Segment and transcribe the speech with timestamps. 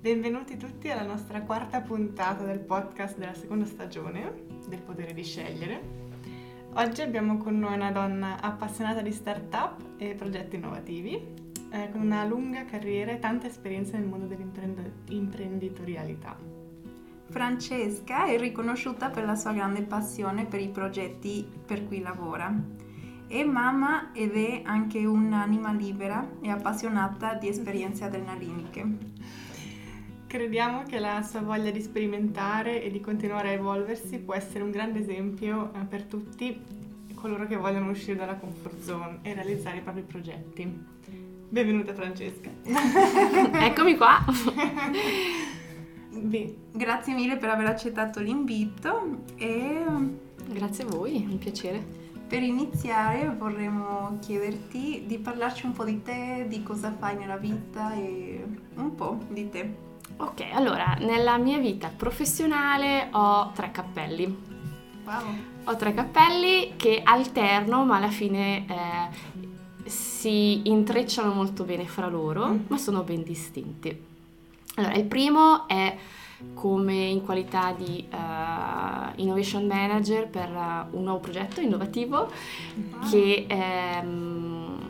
[0.00, 5.82] Benvenuti tutti alla nostra quarta puntata del podcast della seconda stagione del potere di scegliere.
[6.72, 11.22] Oggi abbiamo con noi una donna appassionata di start-up e progetti innovativi,
[11.70, 16.34] eh, con una lunga carriera e tanta esperienza nel mondo dell'imprenditorialità.
[17.28, 22.50] Francesca è riconosciuta per la sua grande passione per i progetti per cui lavora.
[23.26, 29.39] È mamma ed è anche un'anima libera e appassionata di esperienze adrenaliniche.
[30.30, 34.70] Crediamo che la sua voglia di sperimentare e di continuare a evolversi può essere un
[34.70, 36.56] grande esempio eh, per tutti
[37.16, 40.86] coloro che vogliono uscire dalla comfort zone e realizzare i propri progetti.
[41.48, 42.48] Benvenuta Francesca.
[42.62, 44.24] Eccomi qua.
[46.10, 49.84] Beh, grazie mille per aver accettato l'invito e
[50.48, 51.84] grazie a voi, è un piacere.
[52.28, 57.92] Per iniziare vorremmo chiederti di parlarci un po' di te, di cosa fai nella vita
[57.94, 58.44] e
[58.76, 59.88] un po' di te.
[60.22, 64.24] Ok, allora, nella mia vita professionale ho tre cappelli.
[65.04, 65.22] Wow.
[65.64, 72.48] Ho tre cappelli che alterno, ma alla fine eh, si intrecciano molto bene fra loro,
[72.48, 72.58] mm.
[72.68, 74.08] ma sono ben distinti.
[74.74, 75.96] Allora, il primo è
[76.52, 82.30] come in qualità di uh, innovation manager per uh, un nuovo progetto innovativo
[82.78, 83.10] mm.
[83.10, 83.46] che
[84.02, 84.89] um,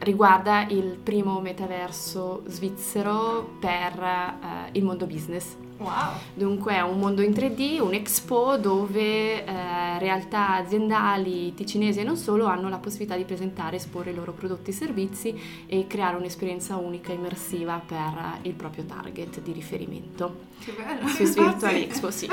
[0.00, 5.56] riguarda il primo metaverso svizzero per uh, il mondo business.
[5.78, 6.14] Wow.
[6.34, 12.16] Dunque è un mondo in 3D, un expo dove eh, realtà aziendali ticinesi e non
[12.16, 16.76] solo hanno la possibilità di presentare, esporre i loro prodotti e servizi e creare un'esperienza
[16.76, 20.46] unica e immersiva per il proprio target di riferimento.
[20.58, 21.06] Che bello!
[21.06, 22.28] Swiss Virtual Expo, sì.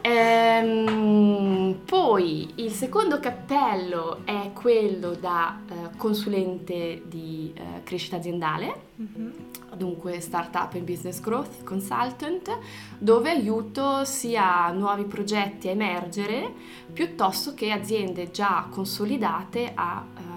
[0.00, 8.82] Ehm, poi il secondo cappello è quello da eh, consulente di eh, crescita aziendale.
[9.00, 12.58] Mm-hmm dunque Startup and Business Growth Consultant,
[12.98, 16.52] dove aiuto sia nuovi progetti a emergere
[16.92, 20.33] piuttosto che aziende già consolidate a eh,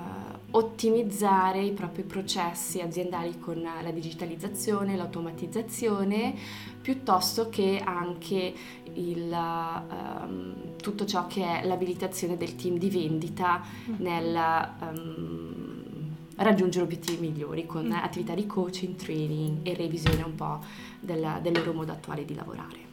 [0.57, 6.34] ottimizzare i propri processi aziendali con la digitalizzazione, l'automatizzazione,
[6.81, 8.53] piuttosto che anche
[8.94, 13.94] il, um, tutto ciò che è l'abilitazione del team di vendita mm.
[13.97, 17.91] nel um, raggiungere obiettivi migliori con mm.
[17.91, 20.59] attività di coaching, training e revisione un po'
[21.00, 22.86] della, del loro modo attuale di lavorare.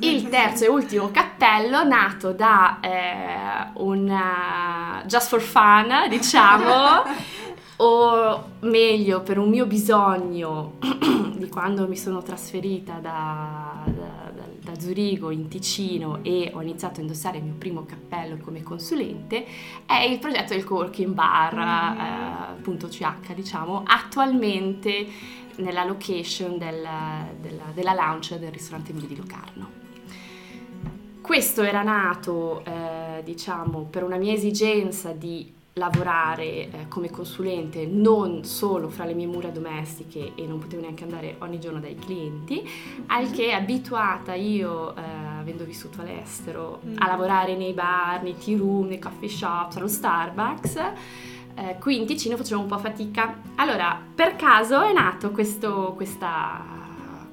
[0.00, 7.04] Il terzo e ultimo cappello, nato da eh, un uh, just for fun, diciamo,
[7.76, 10.74] o meglio per un mio bisogno
[11.36, 14.18] di quando mi sono trasferita da, da
[14.68, 19.46] da Zurigo in Ticino e ho iniziato a indossare il mio primo cappello come consulente
[19.86, 21.54] è il progetto del coworking bar
[22.60, 22.68] mm.
[22.68, 25.06] eh, diciamo attualmente
[25.56, 26.86] nella location del,
[27.40, 29.77] della, della lounge del ristorante Emilio di Locarno.
[31.28, 38.44] Questo era nato eh, diciamo per una mia esigenza di lavorare eh, come consulente non
[38.44, 42.66] solo fra le mie mura domestiche e non potevo neanche andare ogni giorno dai clienti,
[43.08, 45.02] al che abituata io, eh,
[45.40, 46.94] avendo vissuto all'estero, mm.
[46.96, 50.76] a lavorare nei bar, nei tea room, nei coffee shop, allo Starbucks,
[51.56, 53.38] eh, qui in Ticino facevo un po' fatica.
[53.56, 56.77] Allora, per caso è nato questo, questa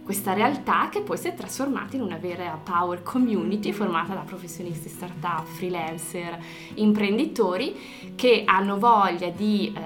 [0.05, 4.87] questa realtà che poi si è trasformata in una vera power community formata da professionisti
[4.87, 6.37] startup, freelancer,
[6.75, 9.81] imprenditori che hanno voglia di eh,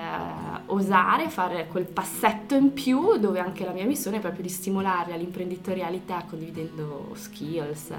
[0.66, 5.18] osare, fare quel passetto in più dove anche la mia missione è proprio di stimolare
[5.18, 7.97] l'imprenditorialità condividendo skills, eh,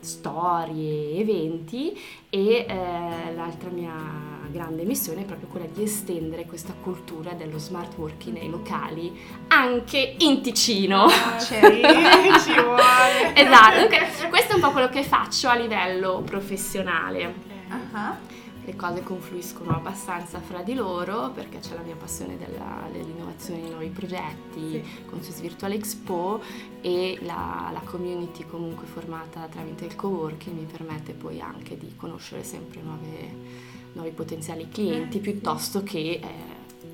[0.00, 1.96] storie, eventi
[2.28, 7.96] e eh, l'altra mia grande missione è proprio quella di estendere questa cultura dello smart
[7.96, 9.18] working nei locali
[9.48, 11.04] anche in Ticino.
[11.04, 13.34] Ah, ci vuole.
[13.34, 17.34] esatto, questo è un po' quello che faccio a livello professionale.
[17.68, 18.34] Uh-huh
[18.66, 23.68] le cose confluiscono abbastanza fra di loro perché c'è la mia passione della, dell'innovazione di
[23.68, 25.04] nuovi progetti sì.
[25.06, 26.42] con Swiss Virtual Expo
[26.80, 32.42] e la, la, community comunque formata tramite il co-working mi permette poi anche di conoscere
[32.42, 33.04] sempre nuove,
[33.96, 36.22] nuovi potenziali clienti eh, piuttosto che eh,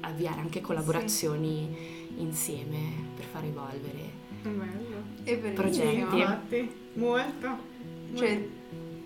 [0.00, 2.22] avviare anche collaborazioni sì.
[2.22, 2.78] insieme
[3.14, 5.52] per far evolvere Bello.
[5.54, 6.18] progetti.
[6.18, 7.70] Infatti, molto.
[8.14, 8.48] Cioè,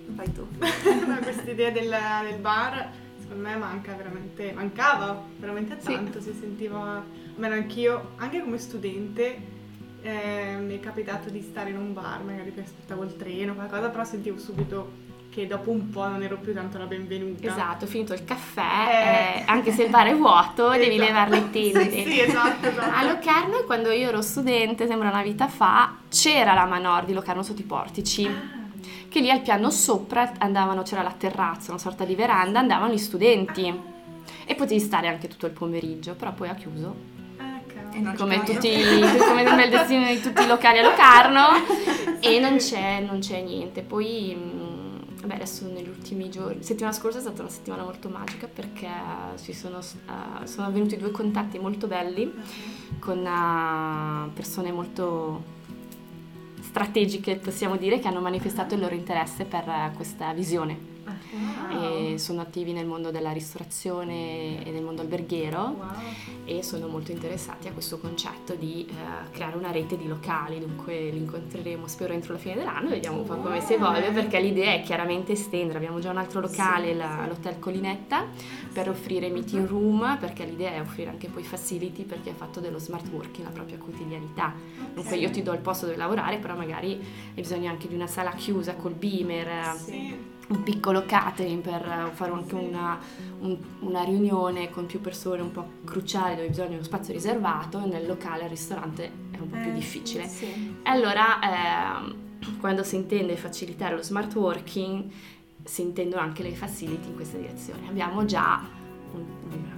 [0.09, 0.47] Vai tu.
[0.57, 1.93] no, questa idea del,
[2.31, 6.33] del, bar secondo me manca veramente, mancava veramente tanto, sì.
[6.33, 7.05] si sentiva,
[7.35, 9.55] almeno anch'io, anche come studente,
[10.03, 13.89] eh, mi è capitato di stare in un bar, magari che aspettavo il treno, qualcosa,
[13.89, 15.05] però sentivo subito
[15.37, 17.47] che dopo un po' non ero più tanto la benvenuta.
[17.47, 19.41] Esatto, finito il caffè, eh.
[19.41, 20.79] Eh, anche se il bar è vuoto, esatto.
[20.79, 21.91] devi levare le tende.
[21.91, 22.91] Sì, sì, esatto, esatto.
[22.91, 27.43] A Locarno, quando io ero studente, sembra una vita fa, c'era la Manor di Locarno
[27.43, 28.25] sotto i portici.
[28.25, 28.65] Ah.
[29.11, 32.99] Che lì al piano sopra andavano, c'era la terrazza, una sorta di veranda, andavano gli
[32.99, 33.81] studenti.
[34.47, 37.15] E potevi stare anche tutto il pomeriggio, però poi ha chiuso
[38.17, 38.71] come, tutti,
[39.19, 41.47] come nel destino di tutti i locali a Locarno
[42.21, 43.83] e non c'è, non c'è niente.
[43.83, 44.57] Poi,
[45.27, 48.89] vabbè, adesso negli ultimi giorni, settimana scorsa è stata una settimana molto magica perché
[49.43, 52.33] ci sono, uh, sono avvenuti due contatti molto belli
[53.01, 55.55] con uh, persone molto
[56.61, 62.13] strategiche, possiamo dire, che hanno manifestato il loro interesse per uh, questa visione wow.
[62.13, 65.87] e sono attivi nel mondo della ristorazione e nel mondo alberghiero wow.
[66.45, 71.11] e sono molto interessati a questo concetto di uh, creare una rete di locali, dunque
[71.11, 74.73] li incontreremo spero entro la fine dell'anno, vediamo un po' come si evolve perché l'idea
[74.73, 78.27] è chiaramente estendere, abbiamo già un altro locale, sì, la, l'Hotel Colinetta,
[78.73, 82.79] per offrire meeting room perché l'idea è offrire anche poi facility perché ha fatto dello
[82.79, 84.53] smart working la propria quotidianità.
[84.95, 88.07] Dunque io ti do il posto dove lavorare, però magari hai bisogno anche di una
[88.07, 89.77] sala chiusa col beamer.
[89.77, 92.99] Sì un piccolo catering per fare anche una,
[93.41, 98.07] un, una, riunione con più persone un po' cruciale dove bisogna uno spazio riservato nel
[98.07, 100.27] locale al ristorante è un po' più eh, difficile.
[100.29, 100.47] Sì.
[100.83, 102.15] E allora eh,
[102.61, 105.11] quando si intende facilitare lo smart working
[105.65, 107.89] si intendono anche le facility in questa direzione.
[107.89, 108.63] Abbiamo già
[109.13, 109.25] un,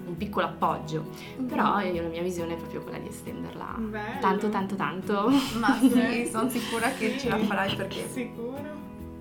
[0.05, 1.47] un piccolo appoggio, mm-hmm.
[1.47, 4.21] però io, la mia visione è proprio quella di estenderla Bello.
[4.21, 5.31] tanto tanto tanto.
[5.59, 8.06] Ma sì, sono sicura che ce la farai perché...
[8.06, 8.77] Sicuro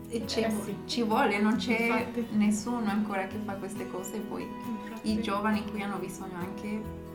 [0.09, 0.75] eh sì.
[0.85, 2.27] ci vuole, non c'è Infatti.
[2.31, 5.11] nessuno ancora che fa queste cose, poi Infatti.
[5.11, 7.05] i giovani qui hanno bisogno anche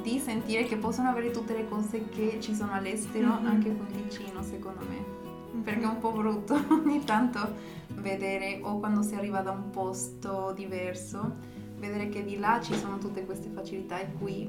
[0.00, 3.46] di sentire che possono avere tutte le cose che ci sono all'estero mm-hmm.
[3.46, 5.04] anche qui vicino, secondo me.
[5.52, 5.62] Mm-hmm.
[5.62, 7.54] Perché è un po' brutto ogni tanto
[7.94, 11.32] vedere o quando si arriva da un posto diverso,
[11.78, 14.48] vedere che di là ci sono tutte queste facilità e qui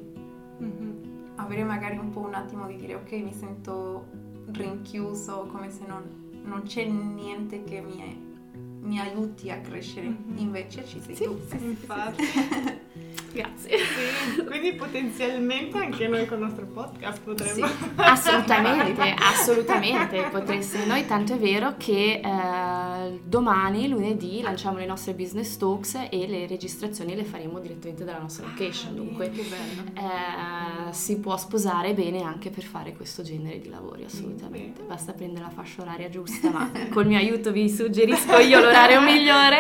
[0.62, 1.36] mm-hmm.
[1.36, 4.06] avere magari un po' un attimo di dire ok mi sento
[4.52, 8.04] rinchiuso come se non non c'è niente che mi,
[8.82, 10.38] mi aiuti a crescere, mm-hmm.
[10.38, 11.40] invece ci sei sì, tu.
[11.48, 12.24] Sì, infatti.
[13.34, 13.78] Grazie.
[13.78, 17.68] Sì, quindi potenzialmente anche noi con il nostro podcast potremmo...
[17.68, 25.14] Sì, assolutamente, assolutamente potreste noi, tanto è vero che eh, domani, lunedì, lanciamo le nostre
[25.14, 31.38] business talks e le registrazioni le faremo direttamente dalla nostra location, dunque eh, si può
[31.38, 34.82] sposare bene anche per fare questo genere di lavori, assolutamente.
[34.82, 39.51] Basta prendere la fascia oraria giusta, ma col mio aiuto vi suggerisco io l'orario migliore,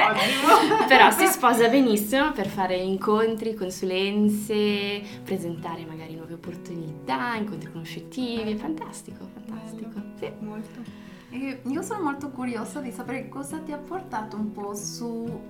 [0.91, 9.25] però si sposa benissimo per fare incontri, consulenze, presentare magari nuove opportunità, incontri conoscitivi, fantastico,
[9.33, 10.01] fantastico.
[10.19, 10.29] Sì.
[10.39, 10.81] Molto.
[11.29, 15.41] E io sono molto curiosa di sapere cosa ti ha portato un po' su,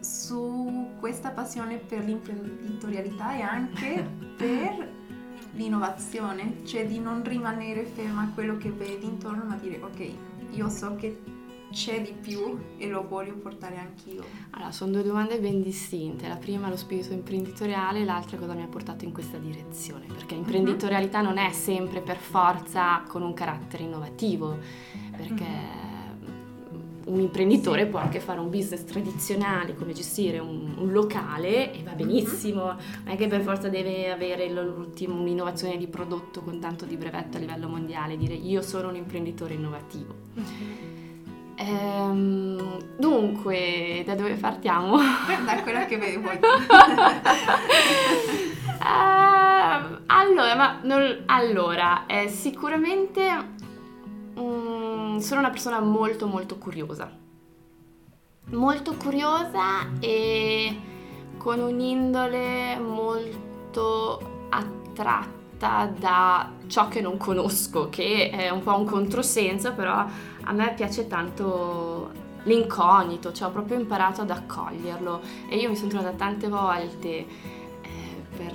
[0.00, 4.08] su questa passione per l'imprenditorialità e anche
[4.38, 4.88] per
[5.52, 10.10] l'innovazione, cioè di non rimanere ferma a quello che vedi intorno, ma dire ok,
[10.52, 11.35] io so che
[11.76, 14.24] c'è di più e lo voglio portare anch'io?
[14.52, 16.26] Allora, sono due domande ben distinte.
[16.26, 20.40] La prima lo spirito imprenditoriale, l'altra cosa mi ha portato in questa direzione, perché mhm.
[20.40, 24.56] imprenditorialità non è sempre per forza con un carattere innovativo,
[25.14, 27.08] perché mm-hmm.
[27.08, 27.90] un imprenditore sì.
[27.90, 31.96] può anche fare un business tradizionale come gestire un, un locale e va mhm.
[31.98, 33.04] benissimo, mm-hmm.
[33.04, 37.40] non è che per forza deve avere un'innovazione di prodotto con tanto di brevetto a
[37.40, 40.14] livello mondiale, dire io sono un imprenditore innovativo.
[40.38, 40.85] Mm-hmm.
[41.58, 44.98] Ehm, dunque, da dove partiamo?
[45.44, 46.36] da quella che vuoi.
[48.78, 53.54] uh, allora, ma non, allora eh, sicuramente
[54.34, 57.10] um, sono una persona molto molto curiosa.
[58.48, 60.78] Molto curiosa e
[61.38, 69.72] con un'indole molto attratta da ciò che non conosco, che è un po' un controsenso,
[69.72, 70.04] però
[70.48, 75.88] a me piace tanto l'incognito, cioè ho proprio imparato ad accoglierlo e io mi sono
[75.88, 77.26] trovata tante volte eh,
[78.36, 78.52] per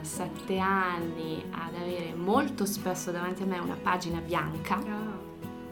[0.00, 5.18] sette anni ad avere molto spesso davanti a me una pagina bianca ah.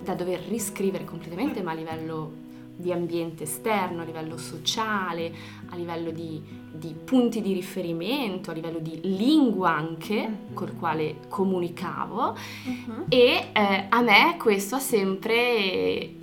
[0.02, 2.44] da dover riscrivere completamente ma a livello
[2.76, 5.35] di ambiente esterno, a livello sociale,
[5.70, 6.42] a livello di,
[6.78, 10.54] di punti di riferimento, a livello di lingua anche uh-huh.
[10.54, 13.04] col quale comunicavo uh-huh.
[13.09, 16.14] e eh, a me questo ha sempre,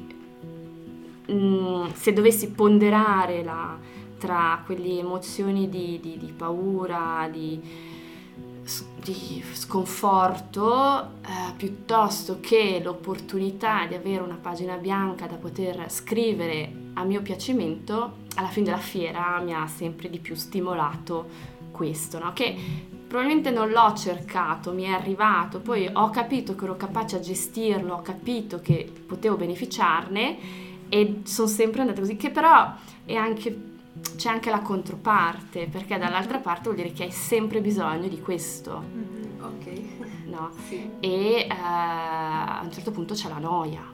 [1.28, 3.78] mh, mm, se dovessi ponderare la,
[4.18, 7.92] tra quelle emozioni di, di, di paura, di
[9.04, 17.04] di sconforto eh, piuttosto che l'opportunità di avere una pagina bianca da poter scrivere a
[17.04, 21.28] mio piacimento, alla fine della fiera mi ha sempre di più stimolato
[21.72, 22.34] questo, no?
[22.34, 22.56] che
[23.08, 27.96] probabilmente non l'ho cercato, mi è arrivato, poi ho capito che ero capace a gestirlo,
[27.96, 30.38] ho capito che potevo beneficiarne
[30.90, 32.74] e sono sempre andata così, che però
[33.06, 33.72] è anche
[34.16, 38.84] c'è anche la controparte, perché dall'altra parte vuol dire che hai sempre bisogno di questo.
[38.92, 39.82] Mhm, Ok.
[40.26, 40.50] No?
[40.68, 40.90] Sì.
[41.00, 43.93] E eh, a un certo punto c'è la noia.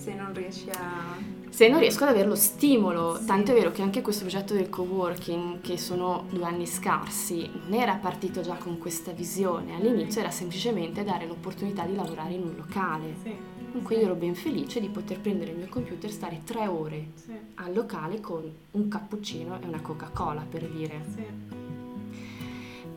[0.00, 1.18] Se non riesci a...
[1.50, 3.26] Se non riesco ad avere lo stimolo, Sì.
[3.26, 7.74] tanto è vero che anche questo progetto del co-working, che sono due anni scarsi, non
[7.78, 12.54] era partito già con questa visione, all'inizio era semplicemente dare l'opportunità di lavorare in un
[12.56, 13.34] locale, Sì,
[13.82, 17.08] cui io ero ben felice di poter prendere il mio computer e stare tre ore
[17.14, 21.00] sì, al locale con un cappuccino e una Coca-Cola, per dire.
[21.14, 21.68] sì.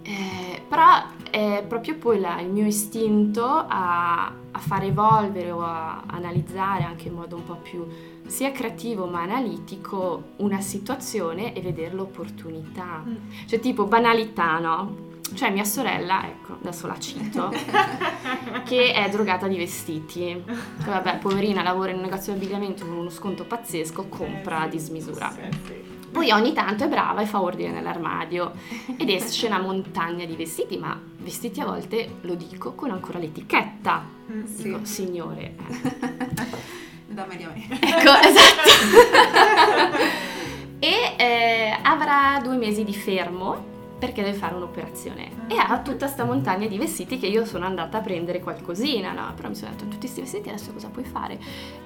[0.05, 0.85] Eh, però
[1.31, 7.07] è proprio poi la- il mio istinto a, a far evolvere o a analizzare anche
[7.07, 7.85] in modo un po' più
[8.25, 13.03] sia creativo ma analitico una situazione e vedere l'opportunità.
[13.07, 13.15] Mm.
[13.47, 15.11] Cioè tipo banalità, no?
[15.33, 17.49] Cioè mia sorella, ecco, adesso la cito,
[18.65, 20.19] che è drogata di vestiti.
[20.19, 20.43] Che
[20.85, 24.63] Vabbè, poverina, lavora in un negozio di abbigliamento con uno sconto pazzesco, compra Eh, a
[24.63, 25.31] sì, dismisura.
[25.31, 25.92] sì, sì.
[26.13, 28.51] Poi ogni tanto è brava e fa ordine nell'armadio
[28.97, 34.03] ed esce una montagna di vestiti, ma vestiti a volte, lo dico, con ancora l'etichetta.
[34.31, 34.63] Mm, Sì.
[34.63, 35.55] Dico, signore.
[35.67, 36.71] eh.
[37.13, 37.67] Dammeli a me.
[37.79, 38.69] Ecco, esatto.
[40.79, 46.25] e eh, avrà due mesi di fermo perché deve fare un'operazione e ha tutta sta
[46.25, 49.31] montagna di vestiti che io sono andata a prendere qualcosina, no?
[49.33, 51.39] Però mi sono detto, tutti questi vestiti adesso cosa puoi fare?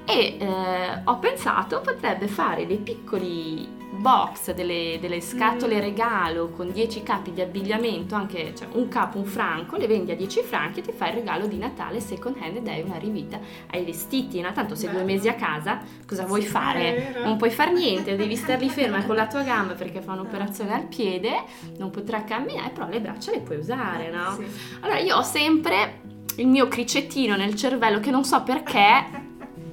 [0.04, 7.04] E eh, ho pensato potrebbe fare dei piccoli box, delle, delle scatole regalo con 10
[7.04, 10.84] capi di abbigliamento, anche cioè, un capo, un franco, le vendi a 10 franchi e
[10.84, 13.40] ti fai il regalo di Natale second hand e dai una rivita
[13.72, 14.52] ai vestiti, no?
[14.52, 17.22] Tanto sei due mesi a casa, cosa vuoi Sì, fare?
[17.24, 20.74] Non puoi fare niente, devi star lì ferma con la tua gamba perché fa un'operazione
[20.74, 21.44] al piede,
[21.78, 24.36] non potrà camminare, però le braccia le puoi usare, no?
[24.36, 24.46] Sì.
[24.82, 26.02] Allora io ho sempre
[26.38, 29.06] il mio cricettino nel cervello che non so perché,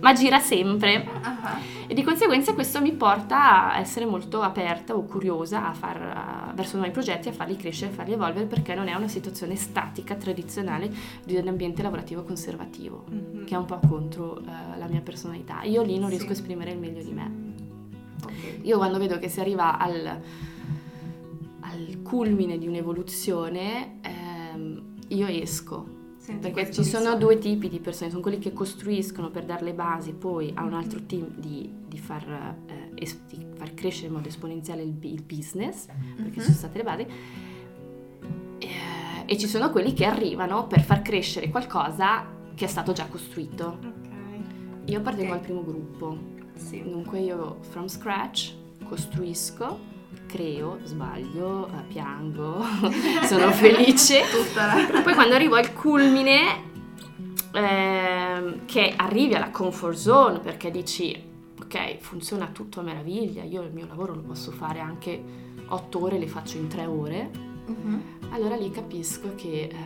[0.00, 5.02] ma gira sempre Ah, e di conseguenza questo mi porta a essere molto aperta o
[5.04, 8.88] curiosa a far, a- verso nuovi progetti, a farli crescere, a farli evolvere perché non
[8.88, 10.90] è una situazione statica, tradizionale
[11.24, 13.44] di un ambiente lavorativo conservativo Mhm.
[13.44, 15.62] che è un po' contro eh, la mia personalità.
[15.62, 16.16] Io lì non Sì.
[16.16, 17.30] riesco a esprimere il meglio di me.
[18.24, 18.58] ok.
[18.62, 20.20] Io quando vedo che si arriva al,
[21.60, 25.93] al culmine di un'evoluzione, ehm, io esco.
[26.26, 30.12] Perché ci sono due tipi di persone, sono quelli che costruiscono per dare le basi,
[30.12, 34.28] poi a un altro team di, di far, eh, es- di far crescere in modo
[34.28, 36.32] esponenziale il, il business, perché Mhm.
[36.32, 37.06] ci sono state le basi,
[38.58, 38.68] Eh,
[39.26, 43.78] e ci sono quelli che arrivano per far crescere qualcosa che è stato già costruito.
[43.82, 44.88] Ok.
[44.90, 45.38] Io appartengo Ok.
[45.38, 46.82] al primo gruppo, Sì.
[46.82, 48.54] Dunque io from scratch
[48.84, 49.78] costruisco,
[50.34, 52.60] creo, sbaglio, eh, piango,
[53.24, 54.22] sono felice.
[55.04, 56.62] Poi quando arrivo al culmine,
[57.52, 61.16] ehm, che arrivi alla comfort zone perché dici,
[61.60, 65.22] ok, funziona tutto a meraviglia, io il mio lavoro lo posso fare anche
[65.68, 67.30] 8 ore, le faccio in 3 ore,
[67.66, 68.02] Mhm.
[68.30, 69.76] allora lì capisco che eh,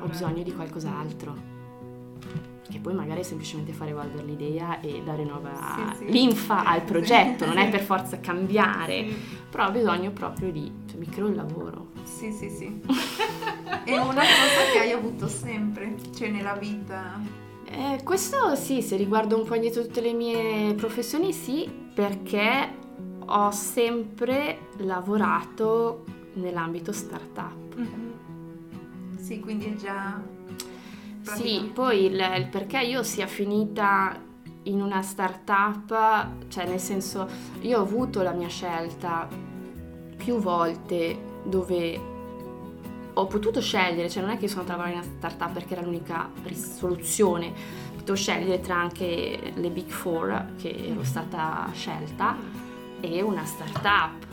[0.00, 1.54] ho bisogno di qualcos'altro.
[2.68, 6.10] Che poi magari è semplicemente fare evolvere l'idea e dare nuova Sì, sì.
[6.12, 6.84] linfa al Sì.
[6.86, 9.06] progetto, non è per forza cambiare,
[9.50, 11.90] però ho bisogno proprio di, cioè mi creo il lavoro.
[12.02, 12.80] Sì, sì, sì.
[13.84, 17.20] È una cosa che hai avuto sempre, cioè nella vita.
[17.68, 22.68] Eh, questo sì, se riguardo un po' indietro tutte le mie professioni, sì, perché
[23.26, 26.04] ho sempre lavorato
[26.34, 27.74] nell'ambito startup.
[27.76, 28.14] Mhm.
[29.18, 30.20] Sì, quindi è già...
[31.34, 34.16] Sì, poi il, il perché io sia finita
[34.64, 37.28] in una startup, cioè nel senso,
[37.60, 39.28] io ho avuto la mia scelta
[40.16, 42.14] più volte dove
[43.12, 45.74] ho potuto scegliere, cioè non è che sono andata a lavorare in una startup perché
[45.74, 47.52] era l'unica soluzione,
[47.96, 52.36] potevo scegliere tra anche le Big Four che ero stata scelta
[53.00, 54.25] e una startup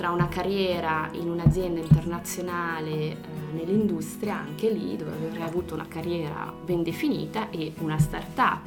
[0.00, 3.16] tra una carriera in un'azienda internazionale eh,
[3.52, 8.60] nell'industria, anche lì dove avrei avuto una carriera ben definita e una startup.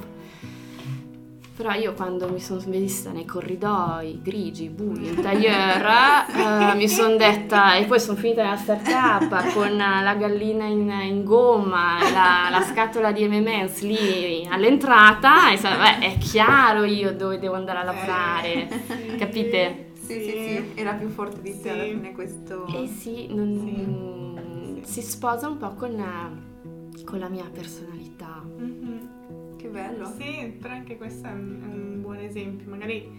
[1.57, 5.85] Però io quando mi sono vista nei corridoi grigi, bui, in tailleur,
[6.69, 11.23] eh, mi sono detta, e poi sono finita nella startup con la gallina in, in
[11.23, 17.55] gomma, la, la scatola di M&M's lì all'entrata, e beh, è chiaro io dove devo
[17.55, 19.15] andare a lavorare, Sì.
[19.15, 19.87] capite?
[20.05, 21.69] Sì, sì, sì, era più forte di te Sì.
[21.69, 22.65] alla fine questo...
[22.67, 25.95] Eh sì, non- si sposa un po' con,
[27.05, 28.43] con la mia personalità.
[28.43, 29.55] Mhm.
[29.57, 30.11] Che bello.
[30.17, 33.09] Sì, però anche questo è un, è un buon buon esempio, magari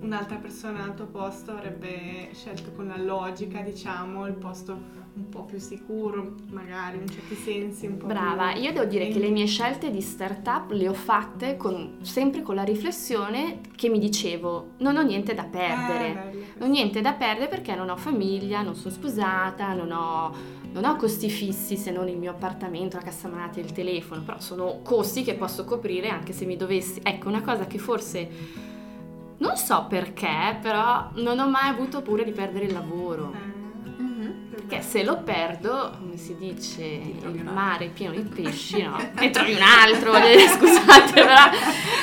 [0.00, 5.44] un'altra persona al tuo posto avrebbe scelto con la logica, diciamo, il posto un po'
[5.44, 8.62] più sicuro, magari in certi sensi un po' Brava, più...
[8.62, 12.54] io devo dire che le mie scelte di startup le ho fatte con, sempre con
[12.54, 16.08] la riflessione che mi dicevo non ho niente da perdere.
[16.08, 19.90] Eh, bello non ho niente da perdere perché non ho famiglia, non sono sposata, non
[19.90, 20.34] ho,
[20.72, 24.38] non ho costi fissi se non il mio appartamento, la cassamonata e il telefono, però
[24.38, 27.00] sono costi che posso coprire anche se mi dovessi...
[27.02, 28.78] Ecco, una cosa che forse...
[29.40, 33.32] Non so perché, però non ho mai avuto paura di perdere il lavoro.
[33.34, 33.58] Eh,
[34.00, 34.48] Mhm.
[34.50, 38.96] Perché se lo perdo, come si dice, il mare è pieno di pesci, no?
[39.14, 41.34] Ne trovi un altro, voglio dire, scusate, però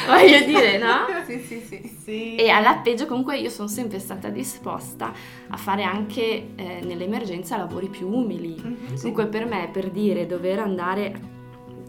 [0.08, 1.06] voglio dire, no?
[1.28, 1.96] Sì, sì, sì.
[2.04, 2.36] Sì.
[2.36, 5.12] E alla peggio comunque io sono sempre stata disposta
[5.50, 8.56] a fare anche eh, nell'emergenza lavori più umili.
[8.62, 8.96] Mhm.
[8.98, 11.36] Comunque per me, per dire, dover andare...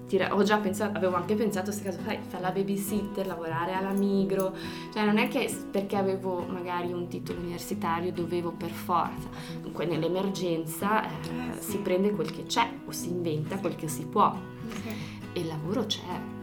[0.08, 3.92] tira- Ho già pensato, avevo anche pensato se caso fai, fare la babysitter, lavorare alla
[3.92, 4.52] Migro,
[4.92, 11.04] cioè non è che perché avevo magari un titolo universitario dovevo per forza, comunque nell'emergenza
[11.04, 11.70] eh, Eh, sì.
[11.72, 14.34] si prende quel che c'è o si inventa quel che si può
[14.82, 14.88] Sì.
[15.34, 16.36] e il lavoro c'è,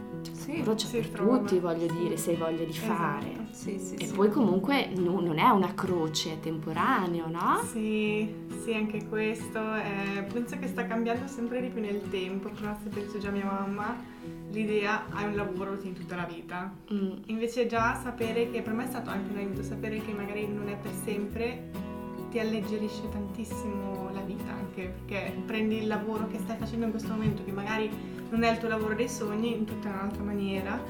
[0.46, 1.38] Sì, c'è si per trova.
[1.38, 3.30] tutti voglio dire, se hai voglia di fare.
[3.32, 3.46] Esatto.
[3.50, 7.60] sì, sì, E poi comunque no- non è una croce, è temporaneo, no?
[7.72, 9.58] Sì, sì, anche questo.
[9.74, 13.32] eh, penso che sta cambiando sempre di più nel tempo, però se penso già a
[13.32, 13.96] mia mamma,
[14.52, 16.72] l'idea hai un lavoro tieni tutta la vita.
[16.92, 20.46] Mm, Invece già sapere che per me è stato anche un aiuto, sapere che magari
[20.46, 21.70] non è per sempre
[22.30, 27.10] ti alleggerisce tantissimo la vita anche perché prendi il lavoro che stai facendo in questo
[27.10, 27.88] momento che magari
[28.30, 30.80] non è il tuo lavoro dei sogni in tutta un'altra maniera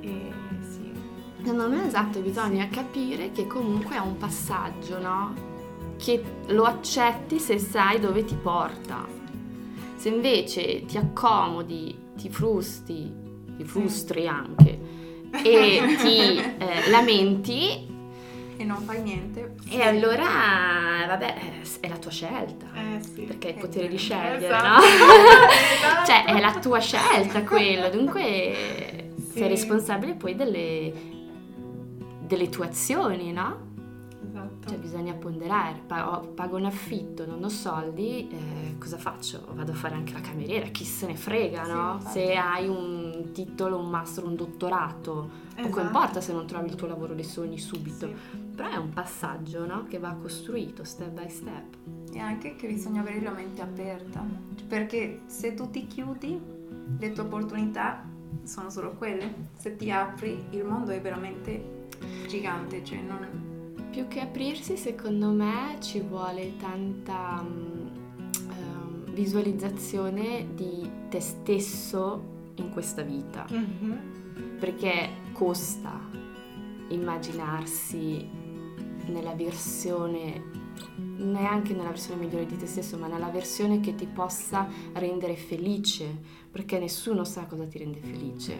[0.00, 0.30] e
[0.60, 0.90] sì.
[1.38, 5.34] Secondo me esatto, bisogna capire che comunque è un passaggio, no?
[5.96, 9.06] Che lo accetti se sai dove ti porta.
[9.96, 13.12] Se invece ti accomodi, ti frusti,
[13.56, 14.78] ti frustri anche
[15.42, 17.86] e ti eh, lamenti,
[18.60, 19.54] E non fai niente.
[19.70, 20.26] e allora
[21.06, 21.34] vabbè,
[21.80, 22.66] è la tua scelta.
[22.74, 23.22] Eh sì.
[23.22, 24.20] Perché hai il Eh, potere di esatto.
[24.20, 24.66] scegliere, Esatto.
[24.68, 24.82] no?
[24.82, 26.06] Esatto.
[26.06, 29.38] cioè, è la tua scelta quello, dunque Sì.
[29.38, 30.92] sei responsabile poi delle,
[32.26, 33.66] delle tue azioni, no?
[34.88, 39.44] Bisogna ponderare, pago un affitto, non ho soldi, eh, cosa faccio?
[39.52, 41.92] Vado a fare anche la cameriera, chi se ne frega, Sì, no?
[41.96, 42.12] infatti.
[42.12, 45.80] Se hai un titolo, un master, un dottorato, poco Esatto.
[45.82, 48.14] importa se non trovi il tuo lavoro dei sogni subito, Sì.
[48.56, 49.84] però è un passaggio, no?
[49.86, 51.76] Che va costruito step by step.
[52.14, 54.24] E anche che bisogna avere la mente aperta.
[54.66, 56.40] Perché se tu ti chiudi,
[56.98, 58.02] le tue opportunità
[58.42, 59.48] sono solo quelle.
[59.54, 61.88] Se ti apri, il mondo è veramente
[62.26, 62.82] gigante.
[62.82, 63.56] Cioè non...
[63.90, 73.02] Più che aprirsi, secondo me ci vuole tanta ehm, visualizzazione di te stesso in questa
[73.02, 74.56] vita, Mhm.
[74.58, 75.98] perché costa
[76.88, 78.26] immaginarsi
[79.06, 80.56] nella versione
[81.18, 86.06] neanche nella versione migliore di te stesso, ma nella versione che ti possa rendere felice,
[86.50, 88.56] perché nessuno sa cosa ti rende felice.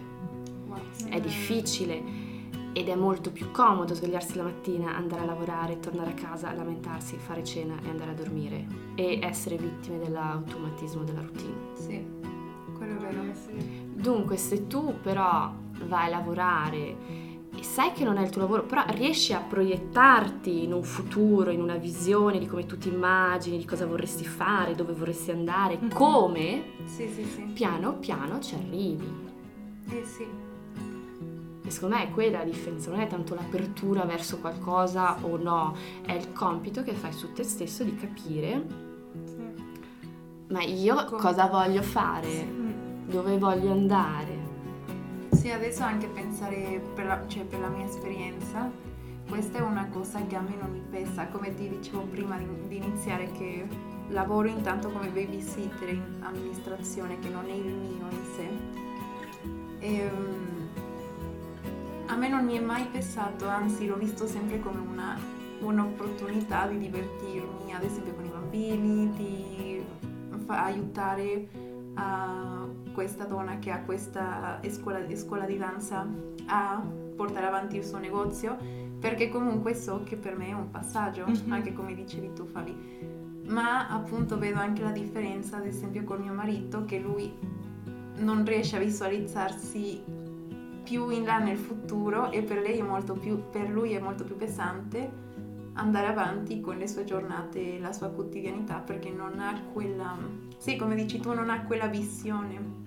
[0.66, 0.78] wow.
[1.08, 2.02] È difficile
[2.78, 7.16] ed è molto più comodo svegliarsi la mattina, andare a lavorare, tornare a casa, lamentarsi,
[7.16, 11.56] fare cena e andare a dormire e essere vittime dell'automatismo della routine.
[11.74, 12.06] Sì,
[12.76, 13.22] quello è vero.
[13.32, 13.86] Sì.
[13.94, 15.52] Dunque, se tu però
[15.88, 16.96] vai a lavorare
[17.56, 21.50] e sai che non è il tuo lavoro, però riesci a proiettarti in un futuro,
[21.50, 25.78] in una visione di come tu ti immagini, di cosa vorresti fare, dove vorresti andare,
[25.80, 25.90] Mhm.
[25.92, 27.42] come, Sì, sì, sì.
[27.52, 29.26] piano piano ci arrivi.
[29.90, 30.46] Eh sì.
[31.68, 35.76] E secondo me è quella la differenza, non è tanto l'apertura verso qualcosa o no,
[36.00, 38.64] è il compito che fai su te stesso di capire,
[39.26, 39.36] Sì.
[40.48, 43.08] ma io Come- cosa voglio fare, Mm.
[43.10, 44.46] dove voglio andare.
[45.32, 48.70] Sì, adesso anche pensare per la, cioè, per la mia esperienza,
[49.28, 52.76] questa è una cosa che a me non mi pesa, come ti dicevo prima di,
[52.76, 53.66] iniziare che
[54.08, 58.48] lavoro intanto come babysitter in amministrazione che non è il mio in sé.
[59.80, 60.57] Ehm,
[62.08, 65.16] a me non mi è mai pesato, anzi l'ho visto sempre come una,
[65.60, 69.84] un'opportunità di divertirmi, ad esempio con i bambini, di
[70.44, 71.48] fa- aiutare
[71.94, 76.06] a questa donna che ha questa scuola, scuola di danza
[76.46, 76.82] a
[77.14, 78.56] portare avanti il suo negozio,
[78.98, 81.52] perché comunque so che per me è un passaggio, Mhm.
[81.52, 82.76] anche come dicevi tu Fabi.
[83.48, 87.32] Ma appunto vedo anche la differenza, ad esempio, con mio marito, che lui
[88.16, 90.02] non riesce a visualizzarsi
[90.88, 94.24] più in là nel futuro e per, lei è molto più, per lui è molto
[94.24, 95.26] più pesante
[95.74, 100.16] andare avanti con le sue giornate e la sua quotidianità perché non ha quella,
[100.56, 102.86] sì come dici tu, non ha quella visione.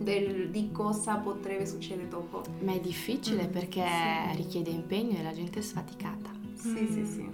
[0.00, 2.40] del- di cosa potrebbe succedere dopo.
[2.64, 4.36] Ma è difficile Mm, perché sì.
[4.38, 6.30] richiede impegno e la gente è sfaticata.
[6.54, 7.28] Sì, sì, sì.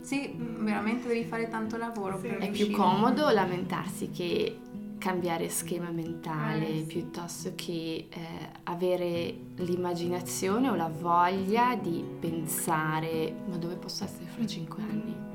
[0.00, 2.22] Sì, veramente devi fare tanto lavoro Sì.
[2.28, 2.72] per È più riuscire.
[2.72, 4.56] comodo lamentarsi che
[4.98, 8.18] cambiare schema mentale Eh, piuttosto che eh,
[8.64, 15.26] avere l'immaginazione o la voglia di pensare ma dove posso essere fra cinque anni?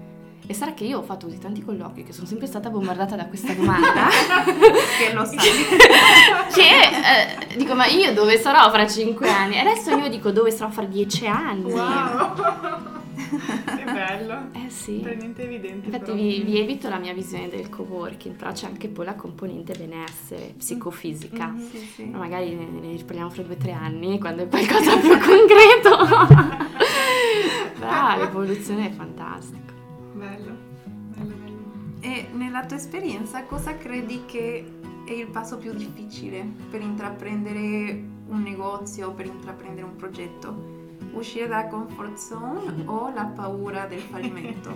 [0.45, 3.27] E sarà che io ho fatto così tanti colloqui che sono sempre stata bombardata da
[3.27, 4.09] questa domanda
[4.99, 5.37] Che lo sai.
[6.53, 9.55] che eh, dico ma io dove sarò fra cinque anni?
[9.55, 11.71] E adesso io dico dove sarò fra dieci anni.
[11.71, 12.92] Wow!
[13.75, 14.49] che bello.
[14.53, 15.01] Eh sì.
[15.01, 15.85] Niente evidente.
[15.85, 19.73] Infatti vi, vi evito la mia visione del coworking, però c'è anche poi la componente
[19.73, 21.47] benessere psicofisica.
[21.47, 21.69] Mhm.
[21.69, 22.05] Sì, sì.
[22.05, 26.71] Ma Magari ne, ne riparliamo fra due o tre anni, quando è qualcosa più concreto.
[27.79, 29.73] però l'evoluzione è fantastica.
[30.13, 30.55] Bello.
[31.15, 31.61] Bello, bello.
[31.99, 34.65] E nella tua esperienza cosa credi che
[35.05, 40.72] è il passo più difficile per intraprendere un negozio, per intraprendere un progetto?
[41.13, 44.71] Uscire dalla comfort zone o la paura del fallimento?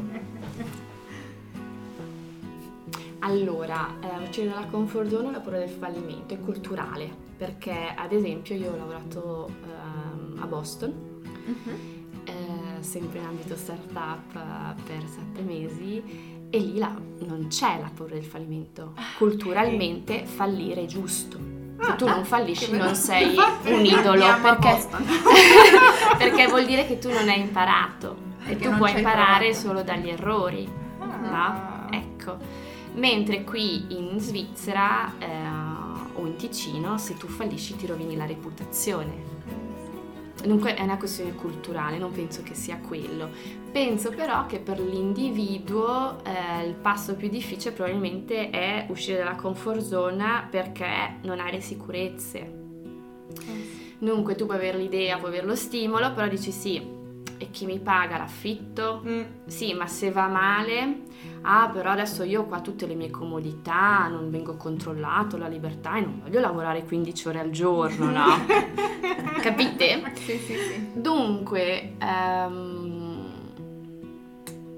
[3.20, 8.56] Allora, eh, uscire dalla comfort zone, la paura del fallimento è culturale, perché ad esempio
[8.56, 10.94] io ho lavorato ehm, a Boston
[12.26, 17.90] eh, sempre in ambito startup eh, per sette mesi e lì la- non c'è la
[17.94, 18.94] paura del fallimento.
[19.18, 21.57] Culturalmente fallire è giusto.
[21.80, 23.36] Se tu non fallisci non sei
[23.66, 24.88] un idolo perché,
[26.18, 29.68] perché vuol dire che tu non hai imparato e Perché tu non puoi imparare provato.
[29.68, 30.70] solo dagli errori.
[31.00, 31.86] Ah.
[31.86, 31.88] No?
[31.92, 32.38] Ecco.
[32.94, 35.28] Mentre qui in Svizzera eh,
[36.14, 39.36] o in Ticino, se tu fallisci ti rovini la reputazione.
[40.44, 43.30] Dunque è una questione culturale, non penso che sia quello.
[43.72, 49.82] Penso però che per l'individuo eh, il passo più difficile probabilmente è uscire dalla comfort
[49.82, 52.66] zone perché non hai le sicurezze.
[54.00, 56.96] Dunque tu puoi avere l'idea, puoi avere lo stimolo, però dici sì,
[57.38, 59.02] e chi mi paga l'affitto?
[59.06, 59.22] Mm.
[59.46, 61.02] Sì, ma se va male,
[61.48, 65.96] ah, però adesso io ho qua tutte le mie comodità, non vengo controllato, la libertà
[65.98, 68.26] e non voglio lavorare 15 ore al giorno, no?
[69.42, 70.12] Capite?
[70.16, 70.90] Sì, sì, sì.
[70.94, 72.87] Dunque, ehm,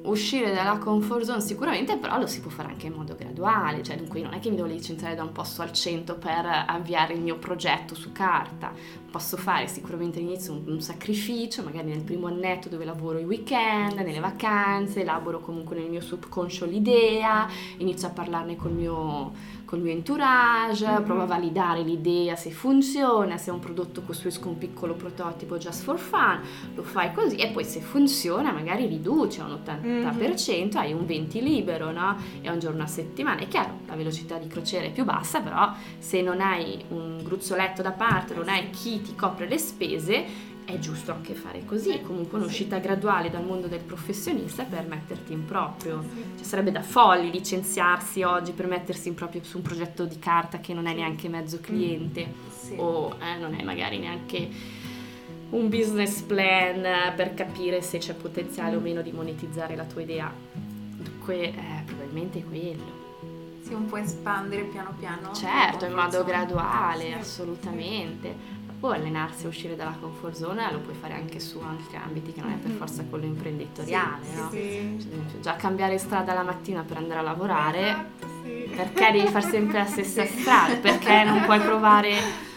[0.04, 3.98] uscire dalla comfort zone sicuramente, però lo si può fare anche in modo graduale, cioè
[3.98, 7.22] dunque non è che mi devo licenziare da un posto al 100 per avviare il
[7.22, 8.72] mio progetto su carta,
[9.12, 13.98] posso fare sicuramente all'inizio un, un sacrificio, magari nel primo annetto dove lavoro i weekend,
[14.00, 19.34] nelle vacanze, elaboro comunque nel mio subconscio l'idea, inizio a parlarne col mio,
[19.69, 21.03] col mio entourage, Mhm.
[21.03, 25.84] provo a validare l'idea se funziona, se è un prodotto costruisco un piccolo prototipo just
[25.84, 26.39] for fun,
[26.73, 31.39] lo fai così e poi se funziona magari riduce a un 80%, hai un 20
[31.43, 32.17] libero, no?
[32.41, 33.41] È un giorno a settimana.
[33.41, 37.84] È chiaro, la velocità di crociera è più bassa, però se non hai un gruzzoletto
[37.84, 40.25] da parte, non hai chi ti copre le spese,
[40.73, 45.45] è giusto anche fare così, comunque un'uscita graduale dal mondo del professionista per metterti in
[45.45, 46.03] proprio.
[46.36, 50.60] Cioè, sarebbe da folli licenziarsi oggi per mettersi in proprio su un progetto di carta
[50.60, 52.75] che non è neanche mezzo cliente Sì.
[52.77, 54.47] o eh, non è magari neanche
[55.51, 60.32] un business plan per capire se c'è potenziale o meno di monetizzare la tua idea.
[60.53, 61.55] Dunque, eh,
[61.86, 62.97] probabilmente è quello.
[63.62, 65.34] Si un po' espandere piano piano.
[65.34, 68.58] Certo, in modo graduale, assolutamente.
[68.80, 72.39] Poi allenarsi a uscire dalla comfort zone lo puoi fare anche su altri ambiti che
[72.39, 72.78] non è per Mhm.
[72.78, 74.50] forza quello imprenditoriale, Sì, no?
[74.52, 74.58] Sì.
[74.58, 78.70] Cioè, ad esempio, già cambiare strada la mattina per andare a lavorare, Esatto, sì.
[78.74, 80.76] perché devi fare sempre la stessa strada?
[80.76, 82.48] Perché non puoi provare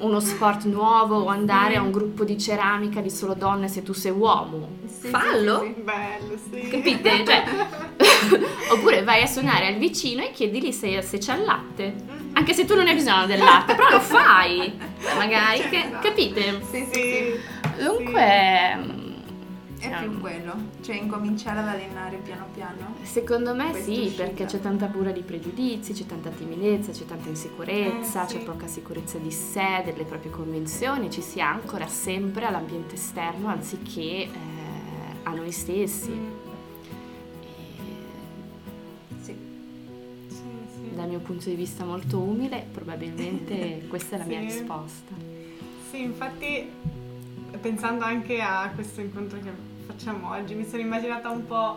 [0.00, 3.94] uno sport nuovo o andare a un gruppo di ceramica di solo donne se tu
[3.94, 4.68] sei uomo?
[4.86, 5.60] Sì, Fallo!
[5.62, 6.68] sì, sì, Bello, sì.
[6.68, 7.24] Capite?
[7.24, 7.44] Cioè,
[8.72, 11.94] oppure vai a suonare al vicino e chiedili se, se c'è il latte.
[12.36, 14.76] Anche se tu non hai bisogno del latte, però lo fai.
[15.16, 16.06] Magari, che- Esatto.
[16.08, 16.60] capite?
[16.70, 17.00] Sì, sì, Sì.
[17.00, 17.82] sì.
[17.82, 19.14] Dunque, mm,
[19.78, 22.94] È più quello, cioè incominciare ad allenare piano piano.
[23.02, 24.24] Secondo me sì, uscita.
[24.24, 28.36] perché c'è tanta paura di pregiudizi, c'è tanta timidezza, c'è tanta insicurezza, Eh, sì.
[28.38, 34.00] c'è poca sicurezza di sé, delle proprie convinzioni, ci si ancora sempre all'ambiente esterno anziché
[34.00, 34.28] eh,
[35.22, 36.10] a noi stessi.
[36.10, 36.35] Mm.
[40.96, 44.46] Dal mio punto di vista molto umile, probabilmente questa è la mia Sì.
[44.46, 45.12] risposta.
[45.90, 46.68] Sì, infatti
[47.60, 49.50] pensando anche a questo incontro che
[49.86, 51.76] facciamo oggi, mi sono immaginata un po'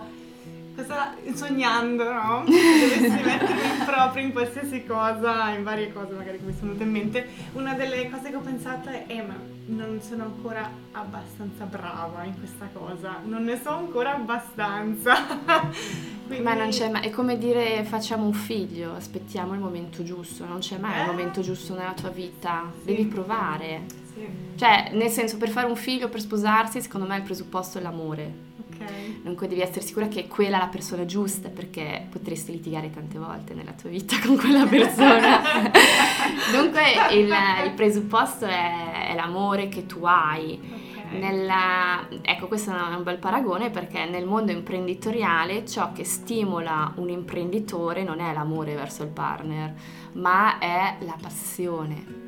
[0.80, 2.44] cosa sognando, no?
[2.48, 6.74] Se dovessi mettermi in proprio in qualsiasi cosa, in varie cose magari che mi sono
[6.74, 10.70] venute in mente, una delle cose che ho pensato è, eh, ma non sono ancora
[10.92, 15.16] abbastanza brava in questa cosa, non ne so ancora abbastanza.
[16.28, 16.44] Quindi...
[16.44, 20.60] Ma non c'è mai, è come dire facciamo un figlio, aspettiamo il momento giusto, non
[20.60, 21.02] c'è mai eh?
[21.02, 22.86] il momento giusto nella tua vita, sì.
[22.86, 23.82] devi provare.
[24.14, 24.28] Sì.
[24.56, 28.48] Cioè, nel senso, per fare un figlio, per sposarsi, secondo me il presupposto è l'amore.
[28.82, 29.22] Okay.
[29.22, 33.54] Dunque devi essere sicura che quella è la persona giusta perché potresti litigare tante volte
[33.54, 35.42] nella tua vita con quella persona.
[36.52, 37.34] Dunque il,
[37.66, 40.88] il presupposto è, è, l'amore che tu hai.
[41.12, 47.10] Nella, ecco, questo è un bel paragone perché nel mondo imprenditoriale ciò che stimola un
[47.10, 49.74] imprenditore non è l'amore verso il partner,
[50.14, 52.28] ma è la passione.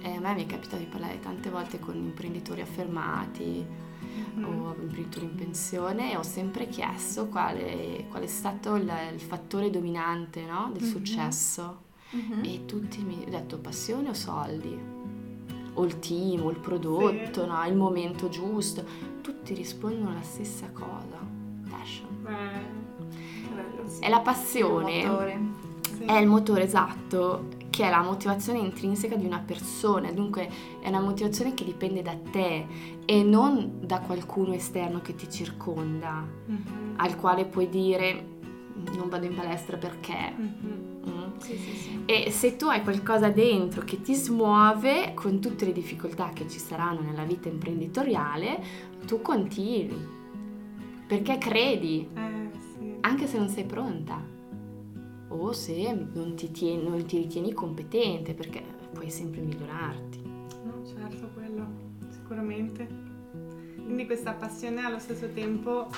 [0.00, 3.66] E a me mi è capitato di parlare tante volte con imprenditori affermati,
[4.14, 4.44] mm-hmm.
[4.44, 9.70] o imprenditori in pensione e ho sempre chiesto quale, qual è stato il, il fattore
[9.70, 10.90] dominante no, del mm-hmm.
[10.90, 11.82] successo
[12.14, 12.44] mm-hmm.
[12.44, 14.78] e tutti mi hanno detto passione o soldi
[15.76, 17.48] o il team o il prodotto, sì.
[17.48, 18.84] no, il momento giusto,
[19.20, 21.18] tutti rispondono la stessa cosa,
[21.68, 22.26] passion.
[22.26, 22.82] Eh,
[24.00, 25.02] è la passione,
[26.06, 30.48] è il motore esatto che è la motivazione intrinseca di una persona, dunque
[30.80, 32.66] è una motivazione che dipende da te
[33.04, 36.94] e non da qualcuno esterno che ti circonda, mm-hmm.
[36.98, 38.26] al quale puoi dire
[38.96, 40.34] non vado in palestra perché.
[40.38, 40.92] Mm-hmm.
[41.04, 41.38] Mm.
[41.38, 42.02] Sì, sì, sì.
[42.06, 46.60] E se tu hai qualcosa dentro che ti smuove con tutte le difficoltà che ci
[46.60, 48.62] saranno nella vita imprenditoriale,
[49.04, 50.22] tu continui
[51.08, 52.50] perché credi, eh,
[53.00, 54.33] anche se non sei pronta
[55.34, 60.22] o se non ti, tieni, non ti ritieni competente perché puoi sempre migliorarti.
[60.64, 61.66] No, certo, quello,
[62.10, 62.86] sicuramente.
[63.74, 65.88] Quindi questa passione allo stesso tempo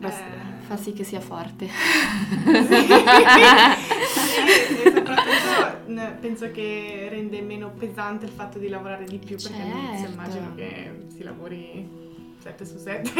[0.00, 0.12] eh...
[0.60, 1.66] fa sì che sia forte.
[1.66, 2.74] sì,
[4.84, 5.82] e soprattutto
[6.20, 9.76] penso che rende meno pesante il fatto di lavorare di più perché certo.
[9.76, 12.03] all'inizio immagino che si lavori
[12.44, 13.10] 7 su 7.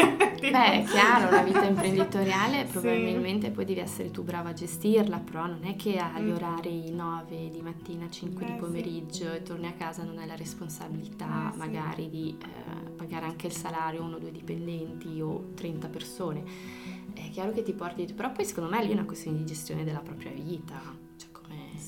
[0.51, 3.53] Beh, è chiaro, la vita imprenditoriale probabilmente sì.
[3.53, 6.35] poi devi essere tu brava a gestirla, però non è che agli mm.
[6.35, 9.35] orari 9 di mattina, 5 eh, di pomeriggio sì.
[9.35, 12.09] e torni a casa non hai la responsabilità eh, magari sì.
[12.09, 16.43] di eh, pagare anche il salario uno o due dipendenti o 30 persone.
[17.15, 19.83] È chiaro che ti porti, però poi secondo me lì è una questione di gestione
[19.83, 20.94] della propria vita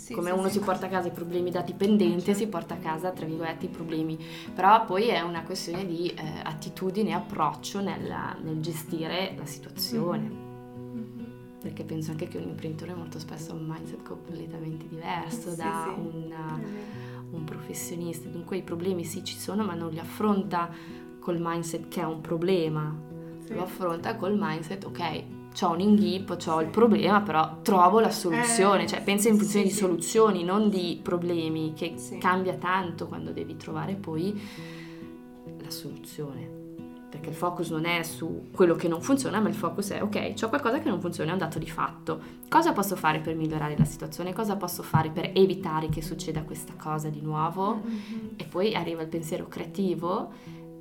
[0.08, 2.78] sì, come sì, uno si porta a casa i problemi da dipendente, si porta a
[2.78, 4.18] casa, tra virgolette, i problemi.
[4.56, 8.10] Però poi è una questione di eh, attitudine e approccio nel,
[8.42, 10.30] nel, gestire la situazione.
[10.30, 11.60] Mm-hmm.
[11.60, 16.34] Perché penso anche che un imprenditore molto spesso ha un mindset completamente diverso da un,
[17.32, 18.30] un professionista.
[18.30, 20.70] Dunque i problemi sì ci sono, ma non li affronta
[21.20, 22.98] col mindset che è un problema,
[23.50, 25.24] lo affronta col mindset, ok,
[25.62, 29.66] ho un inghippo, ho il problema, però trovo la soluzione, eh, cioè pensa in funzione
[29.66, 32.18] sì, di soluzioni, non di problemi, che sì.
[32.18, 34.40] cambia tanto quando devi trovare poi
[35.62, 36.56] la soluzione.
[37.10, 40.34] Perché il focus non è su quello che non funziona, ma il focus è ok,
[40.34, 42.20] c'ho qualcosa che non funziona, è un dato di fatto.
[42.50, 44.34] Cosa posso fare per migliorare la situazione?
[44.34, 47.76] Cosa posso fare per evitare che succeda questa cosa di nuovo?
[47.76, 48.28] Mm-hmm.
[48.36, 50.32] E poi arriva il pensiero creativo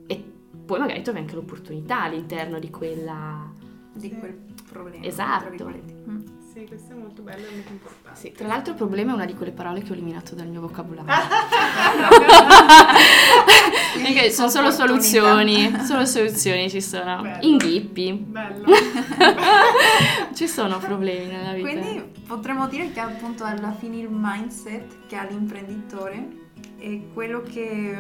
[0.07, 0.23] e
[0.67, 3.55] poi magari trovi anche l'opportunità all'interno di quella
[3.97, 4.39] di quel
[4.77, 5.05] problema.
[5.05, 5.65] Esatto.
[6.09, 6.25] Mm.
[6.53, 8.19] Sì, questo è molto bello e molto importante.
[8.19, 10.63] Sì, tra l'altro il problema è una di quelle parole che ho eliminato dal mio
[10.63, 11.13] vocabolario.
[14.03, 17.21] Perché sono solo soluzioni, solo soluzioni ci sono.
[17.21, 17.47] Bello.
[17.47, 18.13] Inghippi.
[18.13, 18.65] Bello.
[20.33, 21.69] ci sono problemi nella vita.
[21.69, 26.29] Quindi potremmo dire che appunto alla fine il mindset che ha l'imprenditore
[26.79, 27.99] è quello che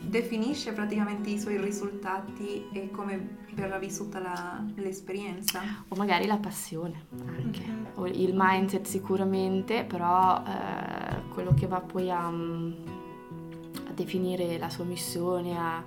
[0.00, 5.60] definisce praticamente i suoi risultati e come verrà vissuta la, l'esperienza.
[5.88, 7.84] O magari la passione anche, mm-hmm.
[7.94, 14.84] o il mindset sicuramente, però eh, quello che va poi a, a, definire la sua
[14.84, 15.82] missione, a,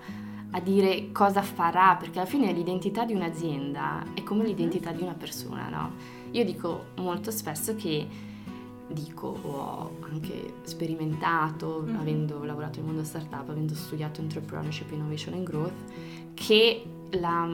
[0.51, 4.49] a dire cosa farà, perché alla fine l'identità di un'azienda è come mm-hmm.
[4.49, 6.19] l'identità di una persona, no?
[6.31, 8.29] Io dico molto spesso che
[8.87, 11.99] dico ho anche sperimentato, mm-hmm.
[11.99, 15.73] avendo lavorato nel mondo startup, avendo studiato entrepreneurship, innovation and growth,
[16.33, 17.47] che la,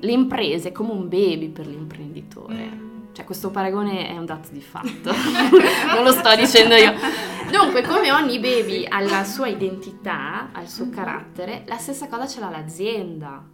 [0.00, 2.64] le imprese è come un baby per l'imprenditore.
[2.64, 2.92] Mm.
[3.12, 5.12] Cioè, questo paragone è un dato di fatto,
[5.94, 6.92] non lo sto dicendo io.
[7.48, 10.94] Dunque, come ogni baby ha la sua identità, ha il suo mm-hmm.
[10.94, 13.52] carattere, la stessa cosa ce l'ha l'azienda.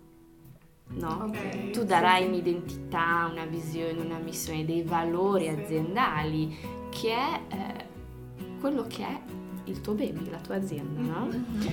[0.92, 1.24] No?
[1.28, 1.70] Okay.
[1.70, 6.56] Tu darai un'identità, una visione, una missione, dei valori aziendali
[6.88, 7.88] che è eh,
[8.58, 9.20] quello che è
[9.64, 11.26] il tuo baby, la tua azienda, no?
[11.26, 11.68] Mm-hmm.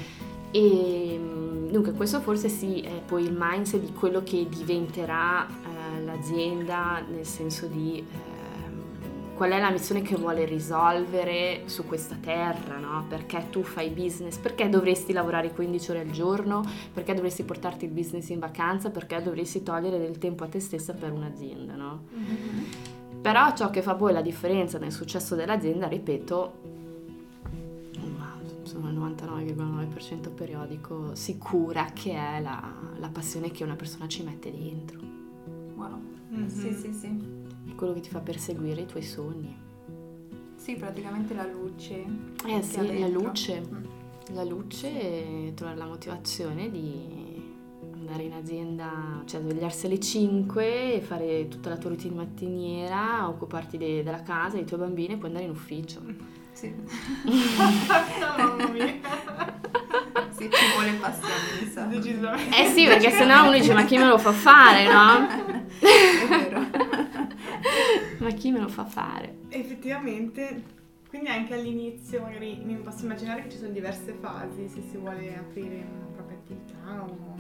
[0.52, 6.04] E mm, dunque questo forse sì è poi il mindset di quello che diventerà eh,
[6.04, 8.38] l'azienda nel senso di eh,
[9.38, 13.06] qual è la missione che vuole risolvere su questa terra, no?
[13.08, 17.92] Perché tu fai business, perché dovresti lavorare 15 ore al giorno, perché dovresti portarti il
[17.92, 22.06] business in vacanza, perché dovresti togliere del tempo a te stessa per un'azienda, no?
[22.16, 22.64] Mm-hmm.
[23.22, 26.77] Però ciò che fa poi la differenza nel successo dell'azienda, ripeto,
[28.80, 34.52] sono il 99,9% periodico, sicura che è la, la, passione che una persona ci mette
[34.52, 35.00] dentro.
[35.76, 36.00] Wow,
[36.32, 36.48] mm-hmm.
[36.48, 37.38] sì, sì, sì
[37.78, 39.56] quello che ti fa perseguire i tuoi sogni.
[40.56, 42.04] Sì, praticamente la luce.
[42.46, 43.62] Eh sì, la luce.
[43.62, 43.84] Mm.
[44.34, 47.46] La luce e trovare la motivazione di
[47.94, 53.78] andare in azienda, cioè svegliarsi alle 5 e fare tutta la tua routine mattiniera, occuparti
[53.78, 56.02] de- della casa, dei tuoi bambini e poi andare in ufficio.
[56.58, 56.74] Sì.
[60.32, 61.84] Sì, ci vuole passione, mi sa.
[61.84, 62.58] Decisamente.
[62.58, 65.28] Eh sì, perché sennò uno dice ma chi me lo fa fare, no?
[65.78, 66.66] È vero.
[68.18, 69.36] ma chi me lo fa fare?
[69.50, 70.64] Effettivamente,
[71.10, 75.36] quindi anche all'inizio magari mi posso immaginare che ci sono diverse fasi se si vuole
[75.38, 77.37] aprire una propria attività o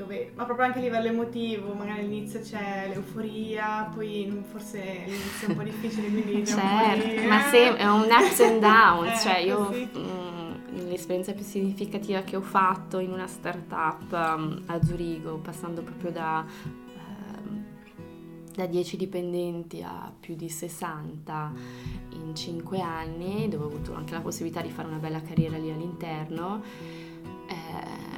[0.00, 5.50] dove, ma proprio anche a livello emotivo, magari all'inizio c'è l'euforia, poi forse l'inizio è
[5.50, 9.68] un po' difficile, quindi certo, ma se è un ups and downs, eh, cioè io
[9.68, 16.10] mh, l'esperienza più significativa che ho fatto in una startup um, a Zurigo, passando proprio
[16.10, 17.64] da ehm,
[18.54, 21.52] da 10 dipendenti a più di 60
[22.12, 25.70] in 5 anni, dove ho avuto anche la possibilità di fare una bella carriera lì
[25.70, 26.62] all'interno.
[27.48, 28.09] Eh,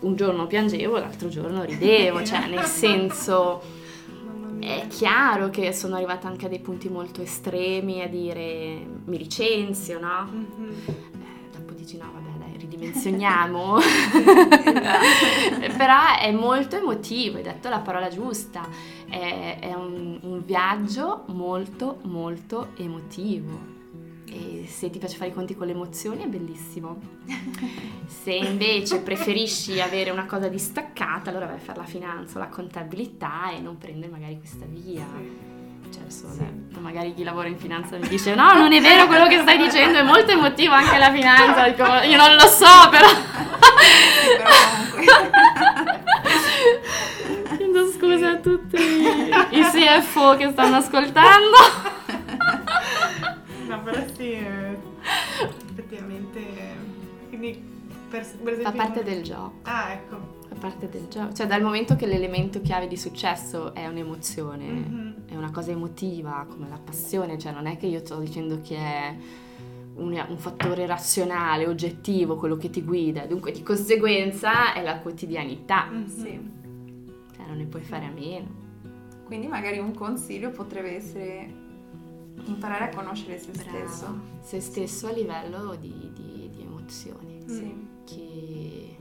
[0.00, 3.62] un giorno piangevo, l'altro giorno ridevo, cioè nel senso
[4.58, 10.00] è chiaro che sono arrivata anche a dei punti molto estremi a dire mi licenzio,
[10.00, 10.28] no?
[10.30, 10.70] Mhm.
[10.86, 13.76] Eh, dopo dici no vabbè dai ridimensioniamo
[15.76, 18.68] però è molto emotivo hai detto la parola giusta
[19.08, 23.75] è, è un, un viaggio molto molto emotivo
[24.62, 26.98] e se ti piace fare i conti con le emozioni è bellissimo
[28.06, 32.48] se invece preferisci avere una cosa distaccata allora vai a fare la finanza o la
[32.48, 35.92] contabilità e non prendere magari questa via Sì.
[35.92, 39.26] cioè, adesso, vabbè, magari chi lavora in finanza mi dice no, non è vero quello
[39.26, 41.68] che stai dicendo, è molto emotivo anche la finanza.
[41.68, 43.06] Dico, io non lo so, però...
[44.36, 44.48] Però
[44.90, 46.04] comunque.
[47.56, 51.56] Chiedo scusa a tutti i CFO che stanno ascoltando.
[54.14, 54.76] Sì, eh,
[55.70, 56.40] effettivamente.
[57.28, 57.62] Quindi,
[58.08, 58.62] per, per esempio.
[58.62, 60.16] Fa parte del gioco, Ah, ecco.
[60.48, 61.32] fa parte del gioco.
[61.32, 65.14] Cioè, dal momento che l'elemento chiave di successo è un'emozione, Mhm.
[65.28, 68.76] è una cosa emotiva, come la passione, cioè non è che io sto dicendo che
[68.76, 69.14] è
[69.96, 75.86] un, un fattore razionale, oggettivo, quello che ti guida, dunque di conseguenza è la quotidianità,
[75.86, 76.06] Mhm.
[76.06, 76.40] Sì.
[77.36, 78.64] cioè non ne puoi fare a meno.
[79.24, 81.64] Quindi magari un consiglio potrebbe essere
[82.44, 84.20] imparare a conoscere se stesso.
[84.42, 87.74] Se stesso a livello di, di- di emozioni, Sì.
[88.04, 88.96] che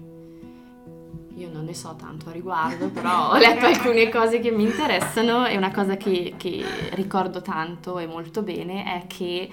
[1.38, 5.46] io non ne so tanto a riguardo, però ho letto alcune cose che mi interessano
[5.46, 9.50] e una cosa che, che ricordo tanto e molto bene è che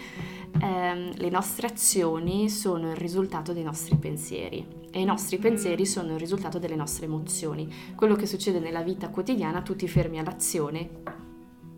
[0.60, 6.12] ehm, le nostre azioni sono il risultato dei nostri pensieri e i nostri pensieri sono
[6.12, 7.68] il risultato delle nostre emozioni.
[7.96, 10.88] Quello che succede nella vita quotidiana, tu ti fermi all'azione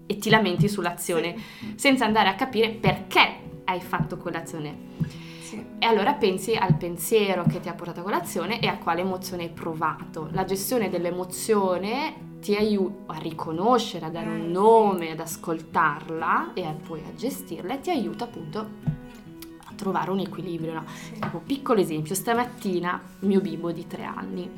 [0.06, 1.34] e ti lamenti sull'azione
[1.76, 4.76] senza andare a capire perché hai fatto quell'azione.
[5.40, 5.62] Sì.
[5.78, 9.44] E allora pensi al pensiero che ti ha portato a quell'azione e a quale emozione
[9.44, 10.28] hai provato.
[10.32, 14.50] La gestione dell'emozione ti aiuta a riconoscere, a dare Eh, un sì.
[14.52, 18.58] nome, ad ascoltarla e a- poi a gestirla e ti aiuta appunto
[19.64, 20.74] a trovare un equilibrio.
[20.74, 20.84] no?
[20.86, 21.12] Sì.
[21.14, 24.50] Tipo, piccolo esempio, stamattina mio bimbo di tre anni,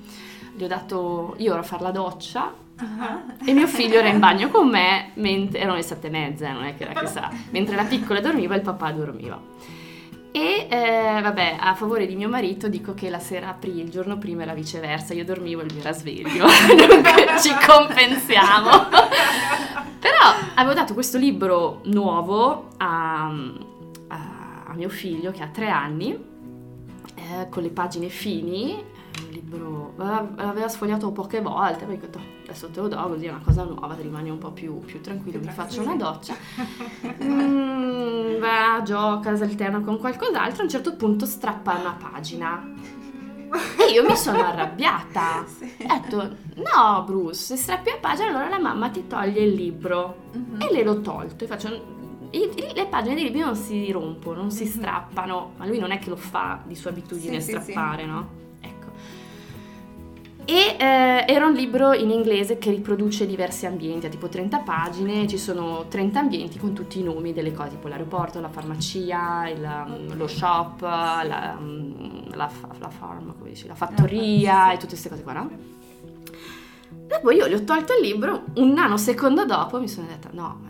[0.57, 3.23] gli ho dato, io ero a fare la doccia Ah.
[3.43, 6.65] e mio figlio era in bagno con me, mentre erano le sette e mezza, non
[6.65, 9.41] è che era chissà, mentre la piccola dormiva e il papà dormiva.
[10.31, 14.19] E eh, vabbè, a favore di mio marito dico che la sera pri- il giorno
[14.19, 16.45] prima era viceversa, io dormivo e lui era sveglio,
[16.77, 18.69] dunque ci compensiamo.
[19.99, 23.25] Però avevo dato questo libro nuovo a,
[24.09, 26.13] a- a mio figlio che ha tre anni,
[27.15, 28.83] eh, con le pagine fini,
[29.51, 33.31] libro, l'aveva l'aveva sfogliato poche volte, poi ho detto adesso te lo do così è
[33.31, 36.35] una cosa nuova, ti rimani un po' più, più tranquillo, mi faccio una doccia.
[37.23, 42.65] Mm, va, gioca, si alterna con qualcos'altro, a un certo punto strappa una pagina.
[43.79, 45.45] E io mi sono arrabbiata.
[45.47, 45.77] Sì.
[45.83, 50.25] Ho detto, no Bruce, se strappi la pagina allora la mamma ti toglie il libro.
[50.33, 50.61] Mhm.
[50.61, 51.69] E le l'ho tolto e faccio...
[52.31, 54.71] le pagine dei libri non si rompono, non si Mhm.
[54.71, 58.45] strappano, ma lui non è che lo fa di sua abitudine Sì, sì, strappare, no?
[60.49, 65.27] E eh, era un libro in inglese che riproduce diversi ambienti, ha tipo 30 pagine,
[65.27, 69.61] ci sono 30 ambienti con tutti i nomi delle cose, tipo l'aeroporto, la farmacia, il,
[69.61, 75.09] um, lo shop, la, um, la, la farm, come dici, la fattoria e tutte queste
[75.09, 75.51] cose qua, no?
[77.09, 80.61] E poi io gli ho tolto il libro, un nanosecondo dopo mi sono detta no,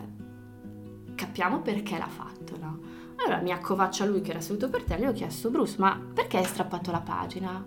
[1.13, 2.79] capiamo perché l'ha fatto, no?
[3.17, 6.01] Allora mi accovaccia lui che era seduto per te e gli ho chiesto Bruce, ma
[6.13, 7.63] perché hai strappato la pagina?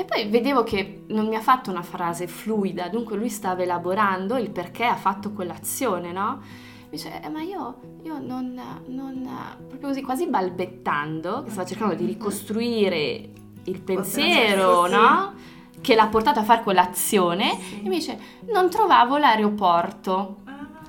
[0.00, 4.36] E poi vedevo che non mi ha fatto una frase fluida, dunque lui stava elaborando
[4.36, 6.40] il perché ha fatto quell'azione, no?
[6.40, 8.54] Mi dice, eh, ma io, io non,
[8.86, 9.28] non,
[9.66, 13.28] proprio così, quasi balbettando, che stava cercando di ricostruire
[13.64, 15.32] il pensiero, no?
[15.80, 17.82] Che l'ha portato a fare quell'azione, sì.
[17.84, 18.20] e mi dice,
[18.52, 20.36] non trovavo l'aeroporto.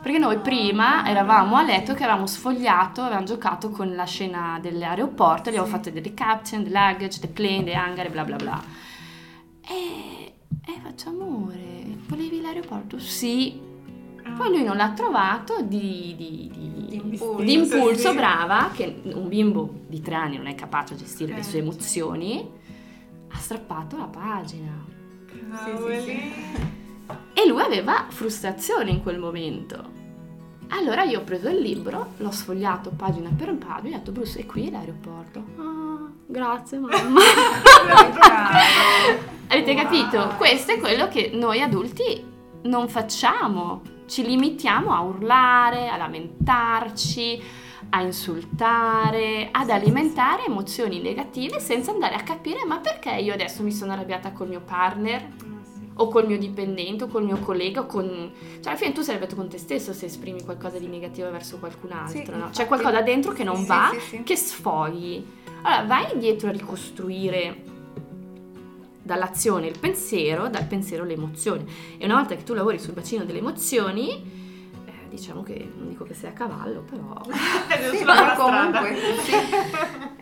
[0.03, 5.49] Perché noi prima eravamo a letto che avevamo sfogliato, avevamo giocato con la scena dell'aeroporto,
[5.49, 8.87] gli avevamo fatto delle caption, the luggage, the plane, the hangar, bla bla bla.
[9.69, 10.33] E,
[10.65, 12.97] e faccio amore, volevi l'aeroporto?
[12.97, 13.59] Sì.
[14.23, 14.31] Ah.
[14.31, 18.15] Poi lui non l'ha trovato di, di, di, di impulso, di impulso sì.
[18.15, 21.59] brava, che un bimbo di tre anni non è capace a gestire eh, le sue
[21.59, 22.49] emozioni,
[23.27, 24.85] ha strappato la pagina.
[25.29, 26.19] Sì, sì,
[27.33, 29.97] e lui aveva frustrazione in quel momento.
[30.69, 34.39] Allora io ho preso il libro, l'ho sfogliato pagina per pagina e ho detto Bruce,
[34.39, 35.45] è qui l'aeroporto.
[35.57, 35.78] Ah,
[36.29, 37.19] grazie mamma.
[39.49, 39.81] Avete wow.
[39.81, 40.35] capito?
[40.37, 42.23] Questo è quello che noi adulti
[42.63, 43.81] non facciamo.
[44.05, 47.41] Ci limitiamo a urlare, a lamentarci,
[47.89, 53.71] a insultare, ad alimentare emozioni negative senza andare a capire ma perché io adesso mi
[53.71, 55.27] sono arrabbiata col mio partner
[55.95, 58.31] o col mio dipendente o col mio collega o con...
[58.61, 61.57] Cioè alla fine tu sei arrabbiato con te stesso se esprimi qualcosa di negativo verso
[61.57, 62.49] qualcun altro, sì, no?
[62.51, 65.25] C'è qualcosa dentro che non sì, va, sì, che sfogli.
[65.61, 67.63] Allora vai indietro a ricostruire
[69.09, 71.65] dall'azione il pensiero, dal pensiero l'emozione.
[71.97, 74.21] E una volta che tu lavori sul bacino delle emozioni,
[74.85, 77.19] eh, diciamo che non dico che sei a cavallo, però
[77.91, 78.05] sì,
[78.37, 79.31] comunque sì.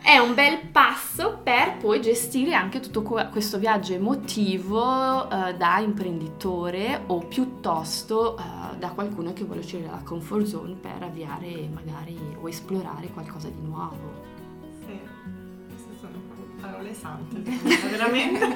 [0.02, 7.02] è un bel passo per poi gestire anche tutto questo viaggio emotivo eh, da imprenditore
[7.08, 12.48] o piuttosto eh, da qualcuno che vuole uscire dalla comfort zone per avviare magari o
[12.48, 14.28] esplorare qualcosa di nuovo
[16.78, 17.40] parole sante,
[17.90, 18.46] veramente.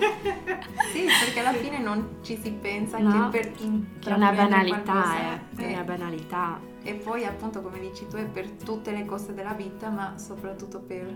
[0.93, 5.41] sì, perché alla fine non ci si pensa no, che per È una banalità, eh,
[5.57, 6.61] è una banalità.
[6.83, 10.81] E poi appunto come dici tu è per tutte le cose della vita, ma soprattutto
[10.81, 11.12] per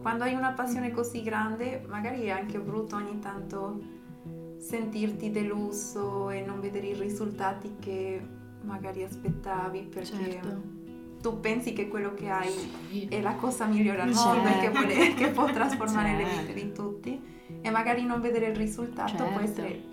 [0.00, 3.98] quando hai una passione così grande, magari è anche brutto ogni tanto
[4.58, 8.20] sentirti deluso e non vedere i risultati che
[8.62, 10.79] magari aspettavi perché certo
[11.20, 12.50] tu pensi che quello che hai
[12.88, 13.06] sì.
[13.08, 14.78] è la cosa migliore al mondo e che, certo.
[14.78, 16.24] vuole, che può trasformare certo.
[16.24, 17.20] le vite di tutti
[17.60, 19.24] e magari non vedere il risultato certo.
[19.24, 19.89] può essere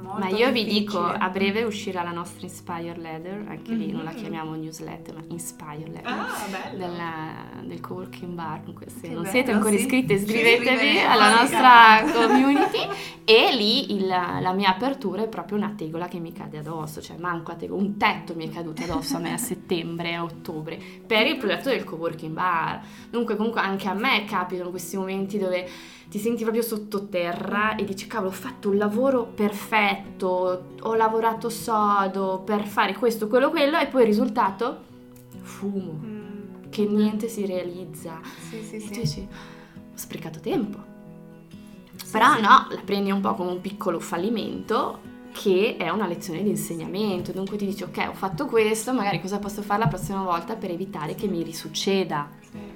[0.00, 0.52] molto Ma io difficile.
[0.52, 3.80] vi dico, a breve uscirà la nostra Inspire Letter, anche mm-hmm.
[3.80, 4.18] lì non la mm-hmm.
[4.20, 7.32] chiamiamo newsletter, ma Inspire Letter ah, della,
[7.62, 8.60] del coworking bar.
[8.86, 9.80] Se che non bello, siete ancora sì.
[9.80, 12.88] iscritti, iscrivetevi alla nostra community
[13.24, 17.16] e lì il, la mia apertura è proprio una tegola che mi cade addosso, cioè
[17.16, 20.78] manco la tegola, un tetto mi è caduto addosso a me a settembre, a ottobre,
[21.06, 22.80] per il progetto del coworking bar.
[23.10, 25.68] Dunque comunque anche a me capitano questi momenti dove
[26.08, 32.42] ti senti proprio sottoterra e dici cavolo ho fatto un lavoro perfetto, ho lavorato sodo
[32.44, 34.84] per fare questo, quello, quello e poi il risultato
[35.42, 36.70] fumo, mm.
[36.70, 38.20] che niente si realizza.
[38.48, 38.86] Sì, sì, e sì.
[38.88, 40.94] tu dici ho sprecato tempo.
[42.10, 46.48] Però no, la prendi un po' come un piccolo fallimento che è una lezione di
[46.48, 50.54] insegnamento, dunque ti dici ok ho fatto questo, magari cosa posso fare la prossima volta
[50.54, 52.30] per evitare che mi risucceda.
[52.40, 52.75] Sì.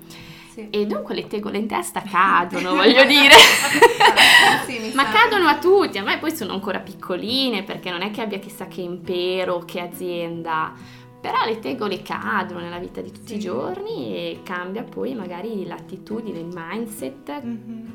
[0.52, 0.68] Sì.
[0.70, 3.34] E dunque le tegole in testa cadono, voglio dire.
[4.66, 8.20] sì, Ma cadono a tutti, a me poi sono ancora piccoline perché non è che
[8.20, 10.72] abbia chissà che impero, che azienda.
[11.20, 13.34] Però le tegole cadono nella vita di tutti sì.
[13.36, 17.86] i giorni e cambia poi magari l'attitudine, il mindset mm-hmm.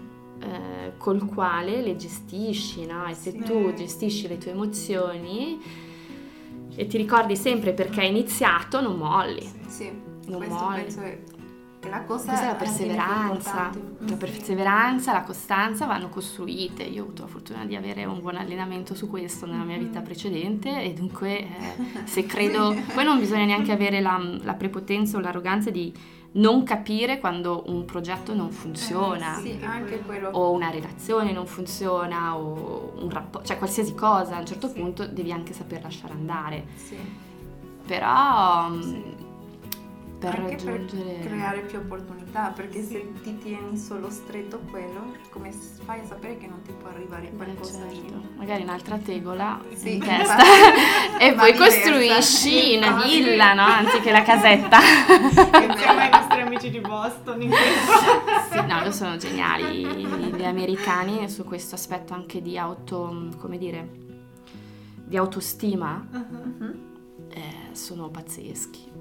[0.42, 3.06] eh, col quale le gestisci, no?
[3.08, 3.40] E se sì.
[3.40, 5.60] tu gestisci le tue emozioni
[6.74, 9.50] e ti ricordi sempre perché hai iniziato, non molli.
[9.68, 9.92] Sì,
[10.28, 10.84] non molli.
[10.84, 11.02] penso
[11.86, 16.84] è la cosa Questa è la perseveranza, la perseveranza, la costanza vanno costruite.
[16.84, 20.00] Io ho avuto la fortuna di avere un buon allenamento su questo nella mia vita
[20.00, 20.04] mm.
[20.04, 21.48] precedente e dunque eh,
[22.06, 25.94] se credo, poi non bisogna neanche avere la, la, prepotenza o l'arroganza di
[26.34, 29.60] non capire quando un progetto non funziona eh, sì,
[30.32, 34.74] o una relazione non funziona o un rapporto, cioè qualsiasi cosa a un certo sì.
[34.74, 36.66] punto devi anche saper lasciare andare.
[36.76, 36.98] Sì.
[37.86, 38.82] Però...
[38.82, 39.25] Sì
[40.18, 41.04] per Anche raggiungere...
[41.20, 45.52] per creare più opportunità, perché se ti tieni solo stretto quello, come
[45.84, 48.22] fai a sapere che non ti può arrivare Eh, qualcosa di certo.
[48.38, 50.38] Magari un'altra tegola Sì, in testa
[51.20, 51.80] e Ma poi diversa.
[51.82, 53.10] costruisci una Infatti.
[53.24, 53.64] villa, no?
[53.64, 54.80] Anziché la casetta.
[55.68, 58.52] Insieme ai nostri amici di Boston in questo.
[58.52, 59.84] Sì, no, loro sono geniali
[60.36, 63.90] gli americani su questo aspetto anche di auto, come dire,
[65.04, 66.80] di autostima, Mhm.
[67.30, 68.94] eh, sono pazzeschi.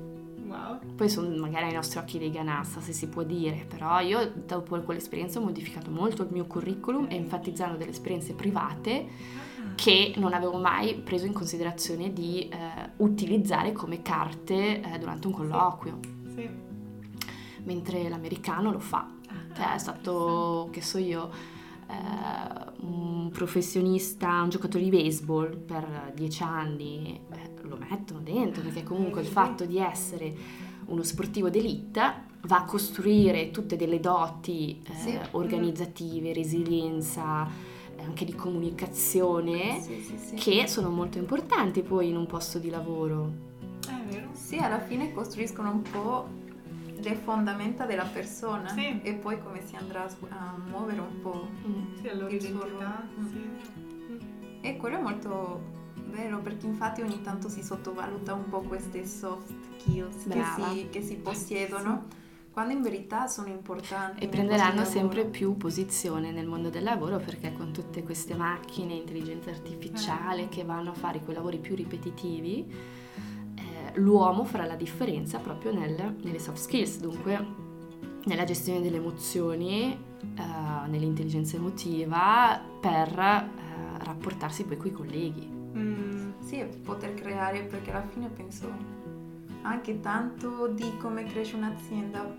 [0.55, 0.95] Wow.
[0.95, 4.79] Poi sono magari ai nostri occhi dei ganassa, se si può dire, però io dopo
[4.81, 9.07] quell'esperienza ho modificato molto il mio curriculum enfatizzando delle esperienze private
[9.75, 12.57] che non avevo mai preso in considerazione di eh,
[12.99, 15.99] utilizzare come carte eh, durante un colloquio,
[16.35, 16.49] Sì.
[17.65, 19.11] mentre l'americano lo fa.
[19.55, 21.31] Cioè è stato, che so io,
[21.89, 28.83] eh, un professionista, un giocatore di baseball per dieci anni, eh, lo mettono dentro perché
[28.83, 30.35] comunque il fatto di essere
[30.87, 32.01] uno sportivo d'elite
[32.43, 35.19] va a costruire tutte delle doti eh, Sì.
[35.31, 37.47] organizzative, resilienza,
[37.97, 40.35] eh, anche di comunicazione, Sì, sì, sì.
[40.35, 43.33] che sono molto importanti poi in un posto di lavoro.
[43.87, 44.29] È vero.
[44.33, 46.29] Sì, alla fine costruiscono un po'
[47.01, 49.01] le fondamenta della persona Sì.
[49.03, 51.49] e poi come si andrà a muovere un po'.
[51.67, 51.95] Mm.
[51.97, 53.05] Sì, la loro Il suo identità.
[53.17, 53.29] ruolo.
[53.31, 54.59] Sì.
[54.61, 55.61] E quello è molto
[56.15, 61.03] vero perché infatti ogni tanto si sottovaluta un po' queste soft skills che si, che
[61.03, 62.07] si possiedono,
[62.53, 64.23] quando in verità sono importanti.
[64.23, 69.51] E prenderanno sempre più posizione nel mondo del lavoro perché con tutte queste macchine, intelligenza
[69.51, 72.73] artificiale che vanno a fare quei lavori più ripetitivi,
[73.57, 77.63] eh, l'uomo farà la differenza proprio nel- nelle soft skills, dunque
[78.25, 85.54] nella gestione delle emozioni, eh, nell'intelligenza emotiva per eh, rapportarsi poi coi colleghi.
[85.77, 88.69] Mm, Sì, poter creare perché alla fine penso
[89.63, 92.37] anche tanto di come cresce un'azienda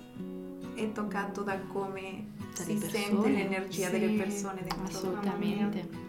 [0.76, 3.04] è toccato da come Dalle si persone.
[3.04, 4.84] sente l'energia Sì, delle persone dentro.
[4.84, 6.04] Assolutamente.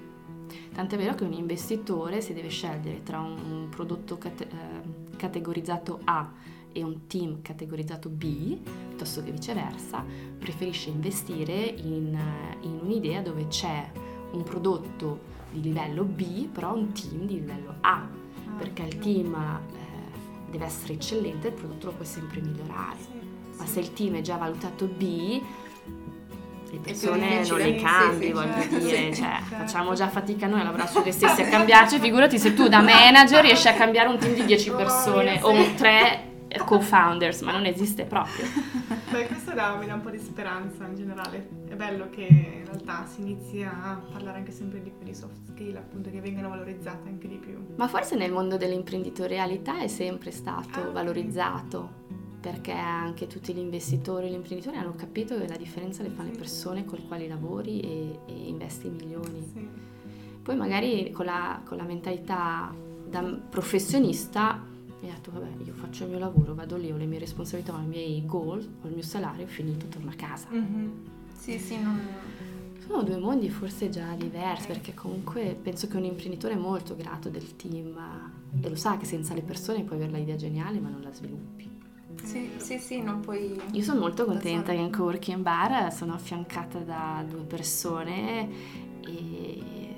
[0.74, 6.30] Tant'è vero che un investitore si deve scegliere tra un, prodotto cate- eh, categorizzato A
[6.70, 8.58] e un team categorizzato B,
[8.88, 10.04] piuttosto che viceversa,
[10.38, 12.16] preferisce investire in,
[12.60, 13.90] in un'idea dove c'è
[14.32, 18.06] un prodotto di livello B, però un team di livello A,
[18.58, 22.96] perché il team eh, deve essere eccellente, il prodotto lo puoi sempre migliorare.
[23.00, 23.72] sì, Ma sì.
[23.72, 25.40] se il team è già valutato B,
[26.70, 29.54] le persone non le cambi, sì, voglio certo, dire, sì, cioè, certo.
[29.56, 32.80] facciamo già fatica noi a lavorare su noi stessi a cambiarci, figurati se tu da
[32.82, 35.56] manager riesci a cambiare un team di 10 Oh, persone mia, o sì.
[35.56, 36.24] un 3
[36.64, 38.44] co-founders, ma non esiste proprio.
[39.10, 41.48] Beh, questo dà, mi dà un po' di speranza in generale.
[41.68, 45.36] È bello che in realtà si inizi a parlare anche sempre di più di soft
[45.50, 47.56] skill, appunto, che vengano valorizzate anche di più.
[47.76, 50.92] Ma forse nel mondo dell'imprenditorialità è sempre Ah, stato ok.
[50.92, 52.04] valorizzato,
[52.40, 56.28] perché anche tutti gli investitori e gli imprenditori hanno capito che la differenza le fanno
[56.28, 56.38] le Sì.
[56.40, 59.42] persone con le quali lavori e, e investi milioni.
[59.52, 59.68] Sì.
[60.42, 62.72] Poi magari con la, con la mentalità
[63.08, 64.60] da professionista
[65.06, 67.74] mi ha detto vabbè io faccio il mio lavoro, vado lì, ho le mie responsabilità,
[67.74, 70.48] ho i miei goal, ho il mio salario, ho finito, torno a casa.
[70.50, 70.92] Mhm.
[71.36, 72.00] Sì, sì, non...
[72.86, 77.28] Sono due mondi forse già diversi perché comunque penso che un imprenditore è molto grato
[77.28, 77.96] del team
[78.60, 81.68] e lo sa che senza le persone puoi avere l'idea geniale ma non la sviluppi.
[82.22, 83.60] Sì, sì, sì, non puoi...
[83.72, 88.48] Io sono molto contenta che in Coworking Bar sono affiancata da due persone
[89.04, 89.94] e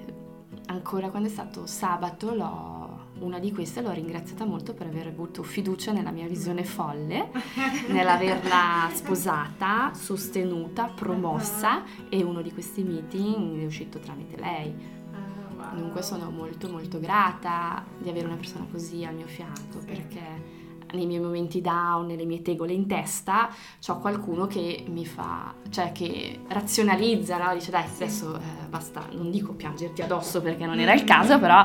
[0.67, 2.78] ancora quando è stato sabato l'ho-
[3.21, 7.31] una di queste l'ho ringraziata molto per aver avuto fiducia nella mia visione folle,
[7.89, 14.75] nell'averla sposata, sostenuta, promossa e uno di questi meeting è uscito tramite lei.
[15.13, 15.75] Ah.
[15.75, 20.57] Dunque sono molto molto grata di avere una persona così al mio fianco perché
[20.93, 23.51] nei miei momenti down, nelle mie tegole in testa,
[23.87, 27.53] ho qualcuno che mi fa, cioè che razionalizza, no?
[27.55, 31.65] dice dai adesso eh, basta, non dico piangerti addosso perché non era il caso, però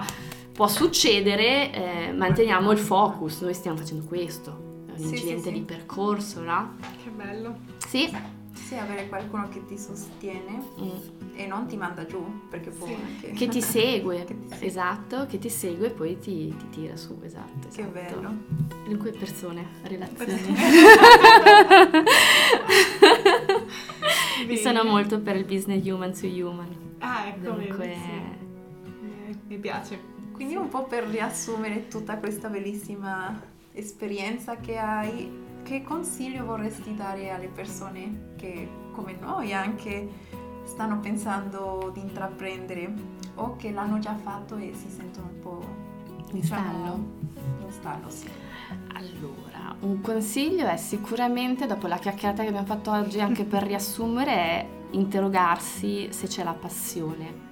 [0.54, 5.47] può succedere, eh, manteniamo il focus, noi stiamo facendo questo, è un Sì, sì, incidente
[5.49, 5.54] sì.
[5.54, 6.76] di percorso, no?
[7.04, 7.56] Che bello.
[7.88, 8.16] Sì,
[8.54, 10.89] Sì, avere qualcuno che ti sostiene Mm.
[11.36, 12.93] e non ti manda giù, perché può Sì.
[12.93, 13.32] anche...
[13.32, 17.18] che ti segue, Che ti esatto, che ti segue e poi ti, ti tira su,
[17.24, 17.68] esatto.
[17.74, 17.91] Che esatto.
[17.91, 18.32] bello.
[18.88, 20.54] Dunque persone, relazioni.
[24.47, 26.68] Io sono molto per il business human to human.
[26.99, 29.01] Ah, ecco, Dunque, sì.
[29.01, 30.12] Mi- Mi piace.
[30.34, 33.39] Quindi un po' per riassumere tutta questa bellissima
[33.71, 35.31] esperienza che hai,
[35.63, 40.09] che consiglio vorresti dare alle persone che come noi anche
[40.63, 42.93] stanno pensando di intraprendere
[43.36, 45.61] o che l'hanno già fatto e si sentono un po'
[46.31, 47.03] in diciamo, stallo.
[47.59, 48.29] lo stallo, sì.
[48.93, 54.31] Allora, un consiglio è sicuramente, dopo la chiacchierata che abbiamo fatto oggi, anche per riassumere,
[54.31, 57.42] è interrogarsi se c'è la passione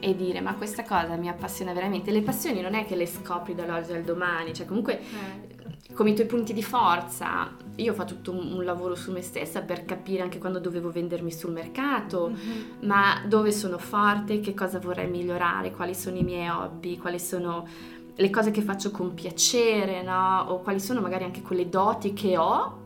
[0.00, 2.10] e dire ma questa cosa mi appassiona veramente.
[2.10, 5.56] Le passioni non è che le scopri dall'oggi al domani, cioè comunque Eh.
[5.94, 7.50] come i tuoi punti di forza.
[7.76, 10.90] Io ho fatto tutto un, un lavoro su me stessa per capire anche quando dovevo
[10.90, 12.86] vendermi sul mercato, Mhm.
[12.86, 17.66] ma dove sono forte, che cosa vorrei migliorare, quali sono i miei hobby, quali sono
[18.14, 20.46] le cose che faccio con piacere, no?
[20.48, 22.77] O quali sono magari anche quelle doti che ho,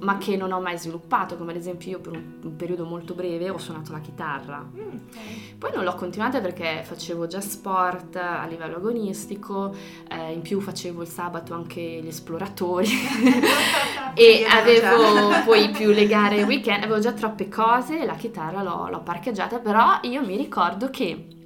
[0.00, 3.50] ma che non ho mai sviluppato, come ad esempio io per un, periodo molto breve
[3.50, 4.58] ho suonato la chitarra.
[4.58, 5.58] Mm.
[5.58, 9.74] Poi non l'ho continuata perché facevo già sport a livello agonistico,
[10.08, 12.88] eh, in più facevo il sabato anche gli esploratori
[14.14, 19.02] e avevo poi più le gare weekend, avevo già troppe cose, la chitarra l'ho, l'ho
[19.02, 21.38] parcheggiata, però io mi ricordo che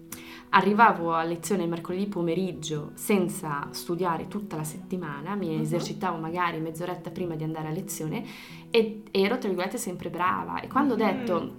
[0.57, 5.61] arrivavo a lezione mercoledì pomeriggio senza studiare tutta la settimana, mi Mhm.
[5.63, 8.23] esercitavo magari mezz'oretta prima di andare a lezione
[8.71, 11.03] e ero tra virgolette sempre brava e quando ho Mhm.
[11.05, 11.55] detto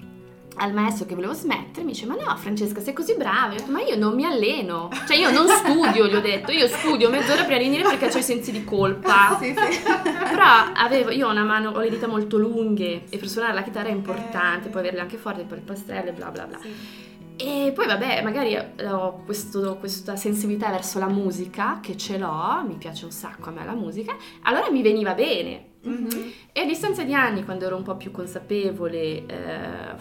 [0.58, 3.58] al maestro che volevo smettere mi dice ma no Francesca sei così brava Io ho
[3.58, 7.10] detto, ma io non mi alleno cioè io non studio gli ho detto io studio
[7.10, 9.82] mezz'ora prima di venire perché ho i sensi di colpa Sì, sì.
[9.84, 13.64] però avevo, io ho una mano, ho le dita molto lunghe e per suonare la
[13.64, 14.72] chitarra è importante, Eh.
[14.72, 16.60] poi averle anche forti, poi il pastello e bla bla bla.
[16.62, 17.04] Sì.
[17.38, 22.76] E poi vabbè, magari ho questo- questa sensibilità verso la musica, che ce l'ho, mi
[22.76, 25.74] piace un sacco a me la musica, allora mi veniva bene.
[25.84, 26.32] Mhm.
[26.54, 29.96] E a distanza di anni, quando ero un po' più consapevole, eh,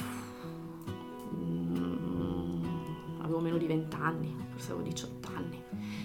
[1.35, 2.65] mm,
[3.23, 5.61] avevo meno di 20 anni, forse avevo 18 anni,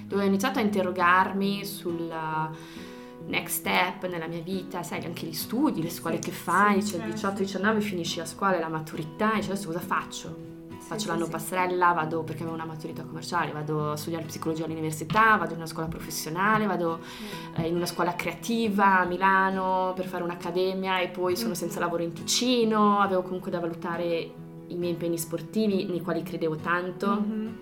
[0.05, 2.11] dove ho iniziato a interrogarmi sul
[3.27, 7.01] next step nella mia vita, sai, anche gli studi, le scuole che fai, sì, cioè
[7.15, 7.43] certo.
[7.43, 10.48] 18-19 finisci la scuola e la maturità, e dici adesso cosa faccio?
[10.89, 15.51] Faccio l'anno passerella, vado perché avevo una maturità commerciale, vado a studiare psicologia all'università, vado
[15.51, 16.99] in una scuola professionale, vado
[17.57, 22.01] eh, in una scuola creativa a Milano per fare un'accademia e poi sono senza lavoro
[22.01, 24.31] in Ticino, avevo comunque da valutare
[24.65, 27.57] i miei impegni sportivi nei quali credevo tanto Mhm.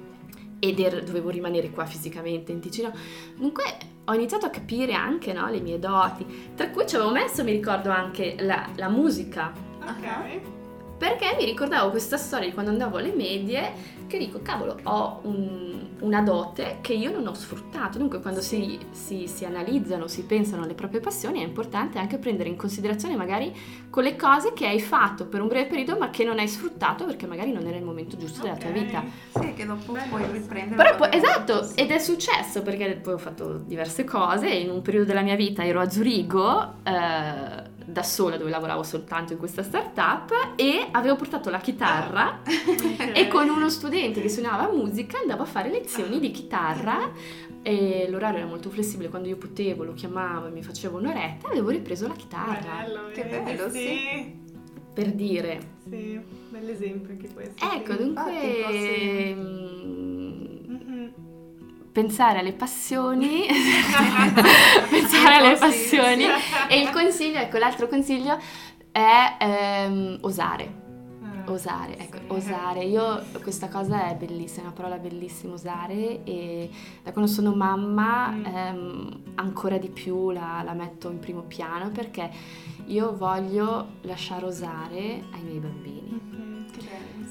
[0.59, 2.93] ed er- dovevo rimanere qua fisicamente in Ticino.
[3.35, 3.63] Dunque
[4.05, 7.51] ho iniziato a capire anche no, le mie doti, tra cui ci avevo messo, mi
[7.51, 9.51] ricordo anche la, la musica,
[9.81, 10.56] Ok.
[10.97, 15.75] Perché mi ricordavo questa storia di quando andavo alle medie che dico, cavolo, ho un-
[15.99, 17.97] una dote che io non ho sfruttato.
[17.97, 22.47] Dunque quando si, si- si analizzano, si pensano alle proprie passioni, è importante anche prendere
[22.47, 23.53] in considerazione magari
[23.89, 27.27] quelle cose che hai fatto per un breve periodo ma che non hai sfruttato perché
[27.27, 29.03] magari non era il momento giusto della tua vita.
[29.37, 30.07] Sì, che dopo Bello.
[30.07, 30.75] puoi riprendere.
[30.81, 31.73] Però poi, esatto, sì.
[31.75, 35.65] ed è successo perché poi ho fatto diverse cose, in un periodo della mia vita
[35.65, 41.49] ero a Zurigo, eh, da sola dove lavoravo soltanto in questa startup e avevo portato
[41.49, 43.11] la chitarra Ok.
[43.15, 47.11] e con uno studente che suonava musica andavo a fare lezioni di chitarra
[47.61, 51.51] e l'orario era molto flessibile, quando io potevo lo chiamavo e mi facevo un'oretta e
[51.51, 54.35] avevo ripreso la chitarra, Bello, Che bello, sì.
[54.93, 55.59] per dire.
[55.89, 56.19] Sì,
[56.49, 57.63] bell'esempio anche questo.
[57.73, 57.97] Ecco, sì.
[57.97, 58.31] dunque...
[58.33, 60.16] Infatti.
[62.01, 63.47] Pensare alle passioni,
[64.87, 66.25] pensare alle passioni.
[66.69, 68.37] E il consiglio, ecco l'altro consiglio
[68.91, 70.85] è ehm, osare,
[71.23, 76.23] Ah, osare, ecco, osare, io questa cosa è bellissima, è una parola bellissima osare.
[76.23, 76.69] E
[77.01, 78.45] da quando sono mamma Mm.
[78.45, 82.29] ehm, ancora di più la, la metto in primo piano perché
[82.85, 86.65] io voglio lasciare osare ai miei bambini.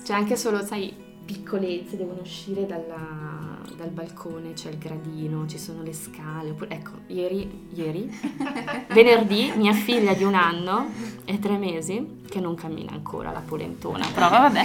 [0.05, 0.93] Cioè anche solo, sai,
[1.25, 6.51] piccolezze devono uscire dalla- dal balcone, c'è il gradino, ci sono le scale.
[6.51, 8.11] oppure- ecco, ieri, ieri,
[8.93, 10.89] venerdì, mia figlia di un anno
[11.25, 14.64] e tre mesi, che non cammina ancora la polentona, però vabbè.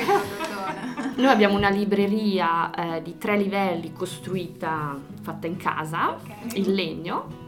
[1.17, 6.55] Noi abbiamo una libreria eh, di tre livelli costruita, fatta in casa, Ok.
[6.57, 7.40] in legno.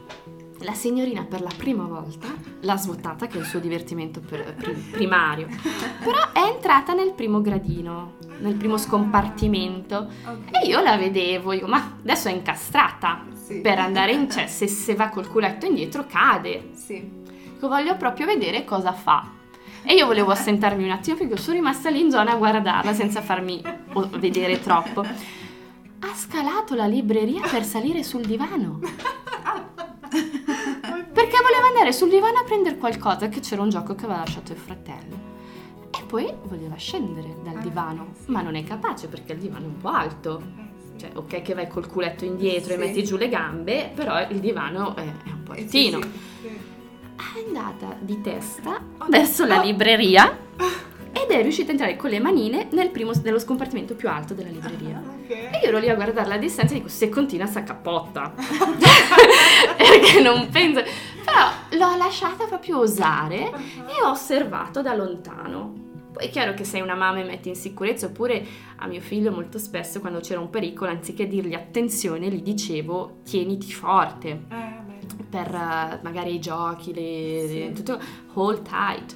[0.64, 2.28] La signorina per la prima volta
[2.62, 5.48] l'ha svuotata, che è il suo divertimento per- pri- primario,
[6.04, 10.64] però è entrata nel primo gradino, nel primo scompartimento Ok.
[10.64, 13.60] e io la vedevo, io, ma adesso è incastrata Sì.
[13.60, 17.22] per andare in, cioè se, se va col culetto indietro cade, Sì.
[17.62, 19.26] Io voglio proprio vedere cosa fa.
[19.84, 23.22] E io volevo assentarmi un attimo perché sono rimasta lì in zona a guardarla senza
[23.22, 23.62] farmi
[24.18, 25.02] vedere troppo.
[25.02, 28.80] Ha scalato la libreria per salire sul divano.
[31.84, 35.20] Andare sul divano a prendere qualcosa che c'era un gioco che aveva lasciato il fratello.
[35.92, 39.68] E poi voleva scendere dal Ah, divano, ma non è capace perché il divano è
[39.68, 40.42] un po' alto.
[40.96, 42.80] Cioè, ok che vai col culetto indietro e Sì.
[42.80, 46.00] metti giù le gambe, però il divano è, è un po' Eh, altino.
[46.00, 48.80] È andata di testa
[49.10, 50.38] verso la libreria
[51.14, 54.50] ed è riuscita a entrare con le manine nel primo, nello scompartimento più alto della
[54.50, 55.02] libreria.
[55.24, 55.30] Ok.
[55.30, 58.34] E io ero lì a guardarla a distanza e dico, se continua sta cappotta.
[59.78, 60.82] Perché non penso...
[61.24, 65.92] Però l'ho lasciata proprio osare e ho osservato da lontano.
[66.12, 68.46] Poi è chiaro che sei una mamma e metti in sicurezza, oppure
[68.78, 73.72] a mio figlio molto spesso quando c'era un pericolo, anziché dirgli attenzione, gli dicevo tieniti
[73.72, 77.60] forte Eh, per eh, magari i giochi, le, Sì.
[77.60, 78.00] le- tutto,
[78.34, 79.16] hold tight.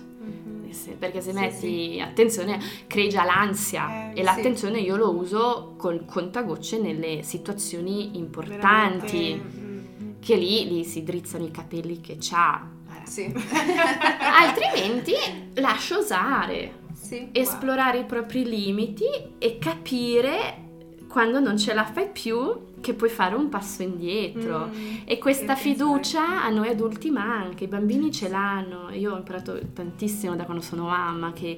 [0.71, 5.75] Sì, Perché se Sì, metti attenzione crei già l'ansia Eh, e l'attenzione io lo uso
[5.77, 12.17] col contagocce nelle situazioni importanti Veramente, mm, che lì, lì si drizzano i capelli che
[12.19, 13.09] c'ha Eh.
[13.09, 13.33] Sì.
[14.19, 15.13] altrimenti
[15.55, 17.29] lascio osare sì.
[17.31, 19.05] esplorare i propri limiti
[19.37, 20.65] e capire
[21.07, 24.67] quando non ce la fai più che puoi fare un passo indietro.
[24.73, 24.95] mm.
[25.05, 28.89] E questa fiducia a noi adulti manca, i bambini ce l'hanno.
[28.91, 31.57] Io ho imparato tantissimo da quando sono mamma che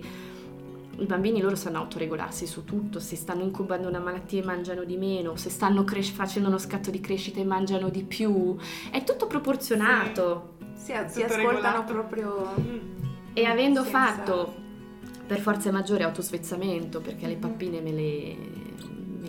[0.97, 4.97] i bambini loro sanno autoregolarsi su tutto, se stanno incubando una malattia e mangiano di
[4.97, 8.57] meno, se stanno cres- facendo uno scatto di crescita e mangiano di più,
[8.91, 10.55] è tutto proporzionato.
[10.73, 11.93] Sì, si Tutto ascoltano regolato.
[11.93, 12.53] proprio...
[12.59, 12.77] Mm.
[13.33, 14.53] E avendo Senza- fatto
[15.27, 17.39] per forza maggiore autosvezzamento, perché le Mhm.
[17.39, 18.35] pappine me le,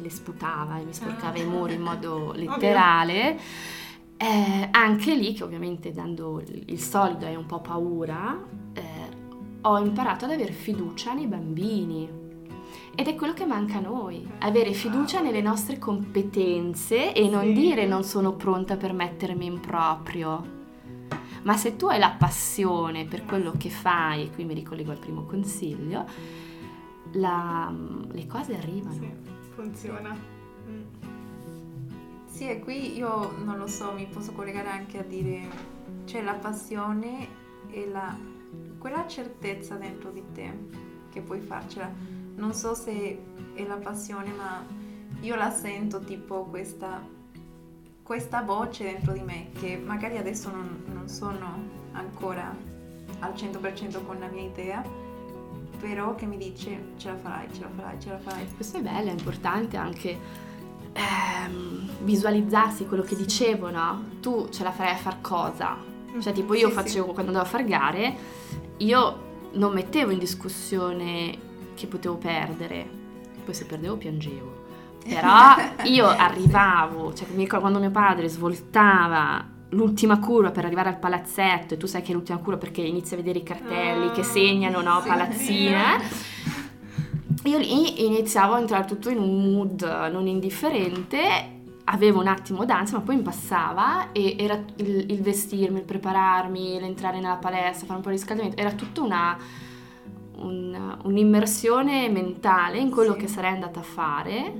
[0.00, 1.42] le sputava e mi sporcava Ah.
[1.42, 3.38] i muri in modo letterale,
[4.16, 8.38] eh, anche lì, che ovviamente dando il il solido hai un po' paura,
[8.74, 8.82] eh,
[9.62, 12.18] ho imparato ad avere fiducia nei bambini.
[12.94, 17.52] Ed è quello che manca a noi, avere fiducia nelle nostre competenze e non Sì.
[17.54, 20.58] dire non sono pronta per mettermi in proprio.
[21.44, 24.98] Ma se tu hai la passione per quello che fai, e qui mi ricollego al
[24.98, 26.04] primo consiglio,
[27.12, 27.72] la-
[28.12, 28.94] le cose arrivano.
[28.94, 29.10] Sì,
[29.50, 30.16] funziona.
[30.66, 30.82] Mm.
[32.26, 35.48] Sì, e qui io non lo so, mi posso collegare anche a dire,
[36.04, 37.28] c'è la passione
[37.70, 38.16] e la,
[38.78, 40.52] quella certezza dentro di te
[41.10, 41.92] che puoi farcela.
[42.36, 43.18] Non so se
[43.54, 44.64] è la passione, ma
[45.20, 47.06] io la sento tipo questa,
[48.02, 52.56] questa voce dentro di me che magari adesso non, non sono ancora
[53.18, 54.82] al 100% con la mia idea,
[55.80, 58.46] però che mi dice ce la farai, ce la farai, ce la farai.
[58.54, 60.18] Questo è bello, è importante anche
[60.92, 63.22] ehm, visualizzarsi quello che Sì.
[63.22, 64.04] dicevo, no?
[64.20, 65.76] Tu ce la farai a far cosa?
[66.20, 66.80] Cioè, tipo, io Sì, sì.
[66.80, 68.16] facevo quando andavo a far gare,
[68.78, 71.38] io non mettevo in discussione
[71.74, 72.88] che potevo perdere,
[73.44, 74.58] poi se perdevo piangevo.
[75.04, 75.54] Però
[75.84, 81.74] io arrivavo, cioè mi ricordo quando mio padre svoltava l'ultima curva per arrivare al palazzetto
[81.74, 84.22] e tu sai che è l'ultima curva perché inizi a vedere i cartelli Ah, che
[84.22, 85.08] segnano, no, sì.
[85.08, 85.82] palazzina.
[87.44, 91.18] Io lì iniziavo a entrare tutto in un mood non indifferente,
[91.84, 96.78] avevo un attimo d'ansia, ma poi mi passava e era il, il vestirmi, il prepararmi,
[96.78, 99.36] l'entrare nella palestra, fare un po' di riscaldamento, era tutta una,
[100.36, 103.20] un- un'immersione mentale in quello Sì.
[103.20, 104.52] che sarei andata a fare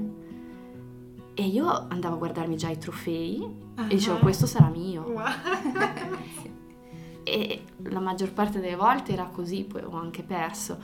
[1.40, 3.42] e io andavo a guardarmi già i trofei
[3.88, 4.20] e dicevo Ah.
[4.20, 5.24] questo sarà mio Wow.
[7.24, 10.78] e la maggior parte delle volte era così, poi ho anche perso.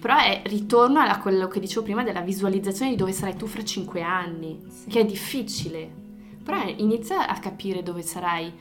[0.00, 3.62] Però è ritorno a quello che dicevo prima della visualizzazione di dove sarai tu fra
[3.62, 4.88] cinque anni, Sì.
[4.88, 5.88] che è difficile.
[6.42, 8.52] Però inizia a capire dove sarai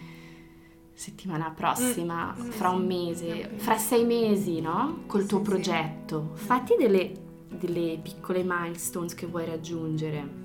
[0.94, 3.58] settimana prossima, Mm, fra un sì, mese, sì.
[3.64, 5.04] fra sei mesi, no?
[5.08, 5.50] Col tuo Sì, sì.
[5.50, 6.32] progetto.
[6.34, 7.12] Fatti delle,
[7.50, 10.44] delle piccole milestones che vuoi raggiungere.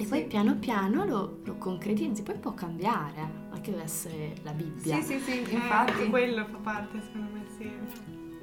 [0.00, 0.24] E poi Sì.
[0.24, 3.20] piano piano lo, lo concretizzi, poi può cambiare, eh.
[3.50, 4.96] non è che deve essere la Bibbia.
[4.96, 5.92] Sì, sì, sì, Eh, infatti.
[5.92, 7.70] anche quello fa parte, secondo me, sì.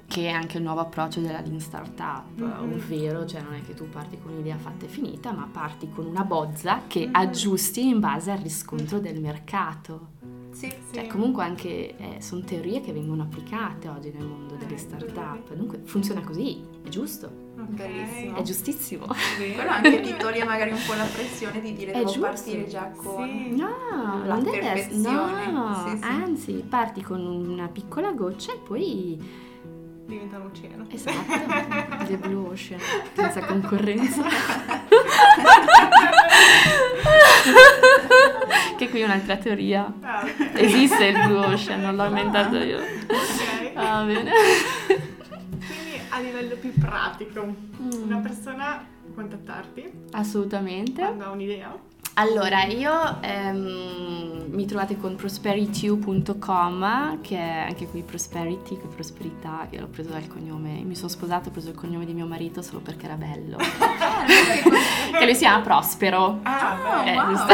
[0.05, 2.73] che è anche il nuovo approccio della Lean Startup, Mhm.
[2.73, 6.05] ovvero cioè non è che tu parti con un'idea fatta e finita, ma parti con
[6.05, 7.15] una bozza che Mhm.
[7.15, 10.09] aggiusti in base al riscontro del mercato.
[10.57, 11.07] Sì, Cioè, Sì.
[11.09, 15.53] comunque anche eh, sono teorie che vengono applicate oggi nel mondo delle Eh, startup.
[15.53, 17.27] Dunque funziona così, è giusto,
[17.59, 17.69] Ok.
[17.75, 18.37] Bellissimo.
[18.37, 19.05] è giustissimo.
[19.37, 19.53] Bene.
[19.53, 22.21] Quello anche ti toglie magari un po' la pressione di dire È devo giusto.
[22.21, 23.23] partire già con...
[23.27, 23.55] Sì.
[23.55, 25.51] No, La perfezione.
[25.51, 26.03] no, Sì, sì.
[26.03, 29.45] anzi, parti con una piccola goccia e poi
[30.07, 30.85] Diventa un oceano.
[30.89, 31.17] Esatto,
[32.07, 32.79] The Blue Ocean,
[33.13, 34.23] senza concorrenza.
[38.77, 39.91] che qui è un'altra teoria.
[40.01, 40.25] Ah.
[40.53, 42.77] Esiste il Blue Ocean, non l'ho inventato io.
[42.79, 43.73] Ok.
[43.73, 44.31] Va bene.
[44.87, 47.45] Quindi a livello più pratico,
[47.81, 47.89] Mm.
[48.03, 48.83] una persona
[49.13, 51.01] può contattarti Assolutamente.
[51.01, 51.75] quando ha un'idea.
[52.19, 59.79] Allora, io ehm, mi trovate con prosperity.com, che è anche qui prosperity, che prosperità, che
[59.79, 60.81] l'ho preso dal cognome.
[60.83, 63.57] Mi sono sposata, ho preso il cognome di mio marito solo perché era bello.
[63.59, 66.39] che lui si chiama Prospero.
[66.41, 67.35] Ah, Eh, wow.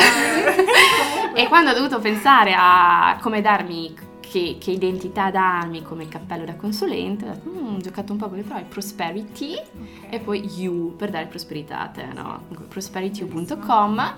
[1.35, 3.91] E quando ho dovuto pensare a come darmi
[4.33, 8.29] che, che identità darmi come cappello da consulente, ho detto, "Mm, ho giocato un po'
[8.29, 10.07] con le parole, prosperity Ok.
[10.09, 12.41] e poi you per dare prosperità a te, no?
[12.67, 14.15] prosperityou.com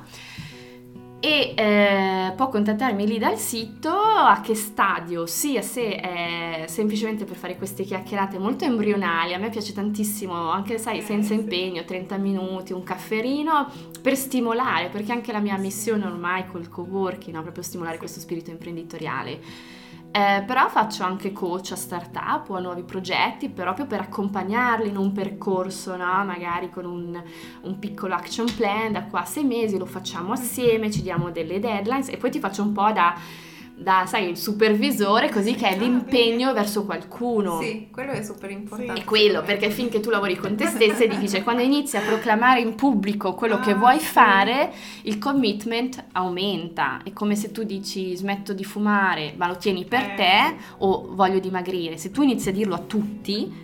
[1.19, 7.35] e eh, può contattarmi lì dal sito a che stadio, sia se è semplicemente per
[7.35, 12.15] fare queste chiacchierate molto embrionali, a me piace tantissimo, anche sai, Eh, senza impegno, 30
[12.15, 13.69] minuti, un cafferino,
[14.01, 18.51] per stimolare, perché anche la mia missione ormai col co-working è proprio stimolare questo spirito
[18.51, 19.83] imprenditoriale.
[20.15, 24.95] Eh, però faccio anche coach a startup o a nuovi progetti proprio per accompagnarli in
[24.95, 26.23] un percorso, no?
[26.23, 27.21] magari con un,
[27.63, 31.59] un piccolo action plan da qua a sei mesi, lo facciamo assieme, ci diamo delle
[31.59, 33.13] deadlines e poi ti faccio un po' da,
[33.77, 37.59] da sai, il supervisore così che è Ah, l'impegno verso qualcuno.
[37.61, 39.01] Sì, quello è super importante.
[39.01, 41.43] È quello, perché finché tu lavori con te stessa è difficile.
[41.43, 44.05] Quando inizi a proclamare in pubblico quello che Ah, vuoi sì.
[44.05, 44.71] fare,
[45.03, 47.01] il commitment aumenta.
[47.03, 51.09] È come se tu dici smetto di fumare, ma lo tieni per Eh, te o
[51.13, 51.97] voglio dimagrire.
[51.97, 53.63] Se tu inizi a dirlo a tutti,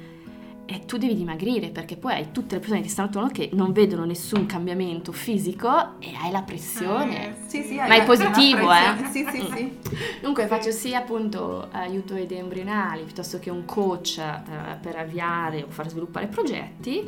[0.71, 3.73] e tu devi dimagrire perché poi hai tutte le persone che stanno attorno che non
[3.73, 7.29] vedono nessun cambiamento fisico e hai la pressione.
[7.29, 9.09] Eh, Sì, sì, Ma è positivo, eh?
[9.11, 9.77] Sì, sì, sì.
[10.21, 15.69] Dunque faccio sia appunto aiuto ai embrionali piuttosto che un coach eh, per avviare o
[15.69, 17.05] far sviluppare progetti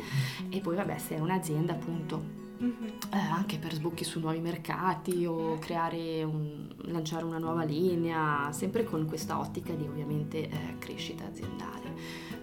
[0.50, 2.86] e poi vabbè se è un'azienda appunto Mhm.
[3.12, 8.84] eh, anche per sbocchi su nuovi mercati o creare un, lanciare una nuova linea sempre
[8.84, 11.92] con questa ottica di ovviamente eh, crescita aziendale.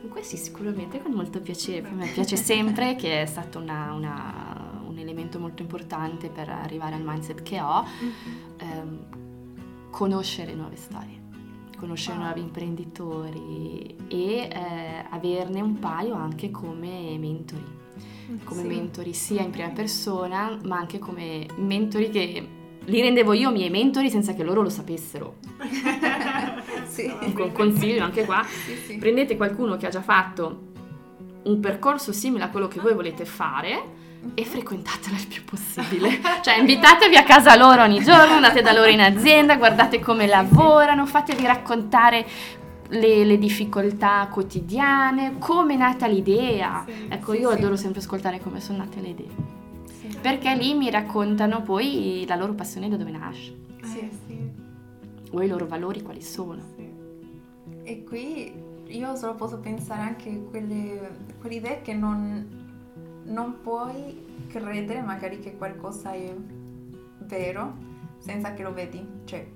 [0.01, 4.81] Dunque sì sicuramente con molto piacere, a me piace sempre che è stato una- una-
[4.87, 7.85] un elemento molto importante per arrivare al mindset che ho
[8.57, 11.19] ehm, conoscere nuove storie,
[11.77, 12.25] conoscere Wow.
[12.25, 17.63] nuovi imprenditori e eh, averne un paio anche come mentori,
[18.43, 18.67] come Sì.
[18.67, 22.47] mentori sia in prima persona ma anche come mentori che
[22.85, 25.35] li rendevo io miei mentori senza che loro lo sapessero.
[26.91, 27.09] Sì.
[27.35, 28.97] Un consiglio anche qua, Sì, sì.
[28.97, 30.69] prendete qualcuno che ha già fatto
[31.43, 33.81] un percorso simile a quello che voi volete fare
[34.33, 36.19] e frequentatela il più possibile.
[36.41, 41.05] cioè invitatevi a casa loro ogni giorno, andate da loro in azienda, guardate come lavorano,
[41.05, 42.25] fatevi raccontare
[42.89, 46.83] le, le difficoltà quotidiane, come è nata l'idea.
[46.85, 47.57] Sì, ecco, sì, io sì.
[47.57, 49.59] adoro sempre ascoltare come sono nate le idee.
[50.21, 53.99] Perché lì mi raccontano poi la loro passione da dove nasce, Sì.
[53.99, 54.51] Eh, sì,
[55.31, 56.61] o i loro valori quali sono.
[56.75, 56.89] sì.
[57.83, 58.53] E qui
[58.87, 62.47] io solo posso pensare anche a quelle, quelle idee che non,
[63.25, 66.33] non puoi credere magari che qualcosa è
[67.19, 67.75] vero
[68.19, 69.05] senza che lo vedi.
[69.25, 69.47] Cioè.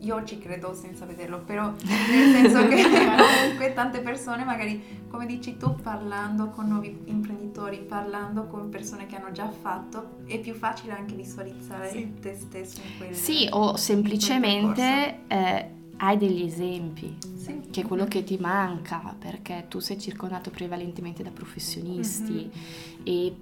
[0.00, 5.56] Io ci credo senza vederlo, però nel senso che comunque tante persone magari, come dici
[5.56, 10.92] tu, parlando con nuovi imprenditori, parlando con persone che hanno già fatto, è più facile
[10.92, 12.12] anche visualizzare Sì.
[12.20, 17.16] te stesso in quel Sì, o semplicemente eh, hai degli esempi.
[17.40, 17.58] Sì.
[17.70, 22.50] che è quello che ti manca perché tu sei circondato prevalentemente da professionisti
[23.02, 23.34] e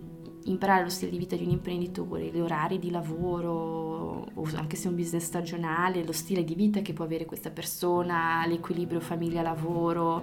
[0.49, 4.27] imparare lo stile di vita di un imprenditore, gli orari di lavoro,
[4.57, 8.45] anche se è un business stagionale, lo stile di vita che può avere questa persona,
[8.47, 10.23] l'equilibrio famiglia-lavoro,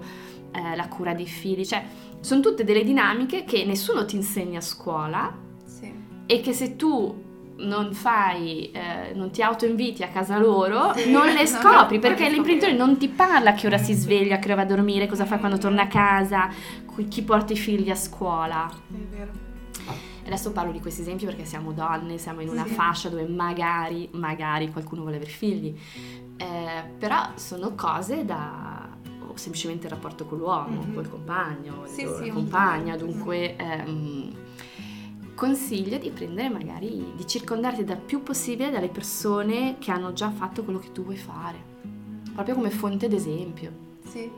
[0.51, 1.83] eh, la cura dei figli, cioè
[2.19, 5.33] sono tutte delle dinamiche che nessuno ti insegna a scuola
[5.65, 5.91] Sì.
[6.25, 7.23] e che se tu
[7.57, 12.73] non fai, eh, non ti autoinviti a casa loro, non le scopri le- perché l'imprenditore
[12.73, 15.25] non ti parla a che ora si sveglia, a che ora va a dormire, cosa
[15.25, 16.49] fa quando torna a casa,
[17.09, 18.69] chi porta i figli a scuola.
[18.69, 19.44] È vero.
[20.25, 22.73] Adesso parlo di questi esempi perché siamo donne, siamo in una Sì.
[22.73, 25.75] fascia dove magari, magari qualcuno vuole avere figli,
[26.37, 28.89] Eh, però sono cose da
[29.29, 30.93] o semplicemente il rapporto con l'uomo, Mhm.
[30.93, 33.05] col compagno, Sì, sì, compagna, po'.
[33.05, 34.31] dunque ehm,
[35.33, 40.63] consiglio di prendere magari, di circondarti da più possibile dalle persone che hanno già fatto
[40.63, 41.57] quello che tu vuoi fare,
[42.33, 43.71] proprio come fonte d'esempio.
[44.07, 44.29] Sì.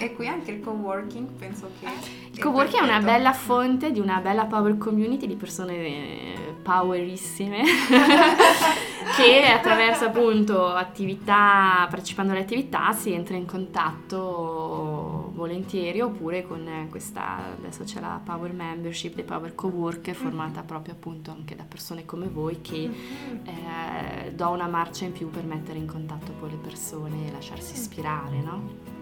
[0.00, 1.86] E qui anche il co-working penso che...
[2.30, 3.12] Il co-working è una perfetto.
[3.12, 7.62] bella fonte di una bella power community di persone eh, powerissime
[9.16, 17.38] che attraverso appunto attività, partecipando alle attività si entra in contatto volentieri oppure con questa,
[17.58, 22.28] adesso c'è la power membership dei power coworker formata proprio appunto anche da persone come
[22.28, 23.40] voi che Mhm.
[23.44, 27.74] eh, do una marcia in più per mettere in contatto poi le persone e lasciarsi
[27.74, 28.96] ispirare, no?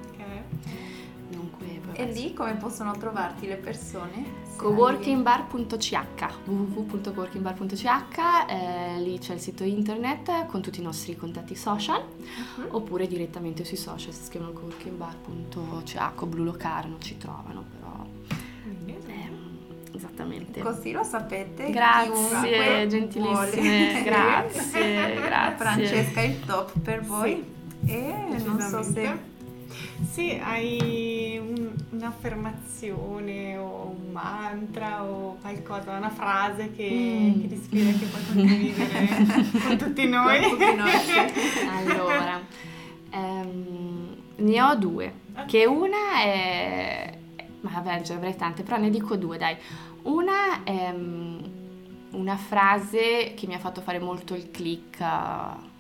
[1.28, 4.44] Dunque, E lì come possono trovarti le persone?
[4.56, 5.98] Coworkingbar.ch
[6.44, 7.84] www.coworkingbar.ch
[8.48, 12.02] eh, lì c'è il sito internet con tutti i nostri contatti social
[12.56, 12.68] Mhm.
[12.70, 18.06] oppure direttamente sui social si scrivono coworkingbar.ch o Blu Locarno ci trovano però
[18.86, 19.58] ehm,
[19.94, 21.70] esattamente Così lo sapete.
[21.70, 27.44] grazie gentilissime grazie grazie Francesca il top per voi.
[27.84, 27.92] Sì.
[27.92, 29.34] E non so se...
[30.10, 36.88] Sì, hai un- un'affermazione o un mantra o qualcosa, una frase che,
[37.34, 37.40] Mm.
[37.40, 39.08] che ti ispira e che puoi condividere
[39.66, 40.40] con tutti noi.
[40.42, 41.66] Con tutti noi, sì.
[41.68, 42.40] Allora,
[43.10, 45.12] ehm, ne ho due.
[45.46, 47.18] Che una è...
[47.60, 49.56] Ma vabbè, ce ne avrei tante, però ne dico due, dai.
[50.02, 51.38] Una è mm,
[52.12, 55.74] una frase che mi ha fatto fare molto il click eh,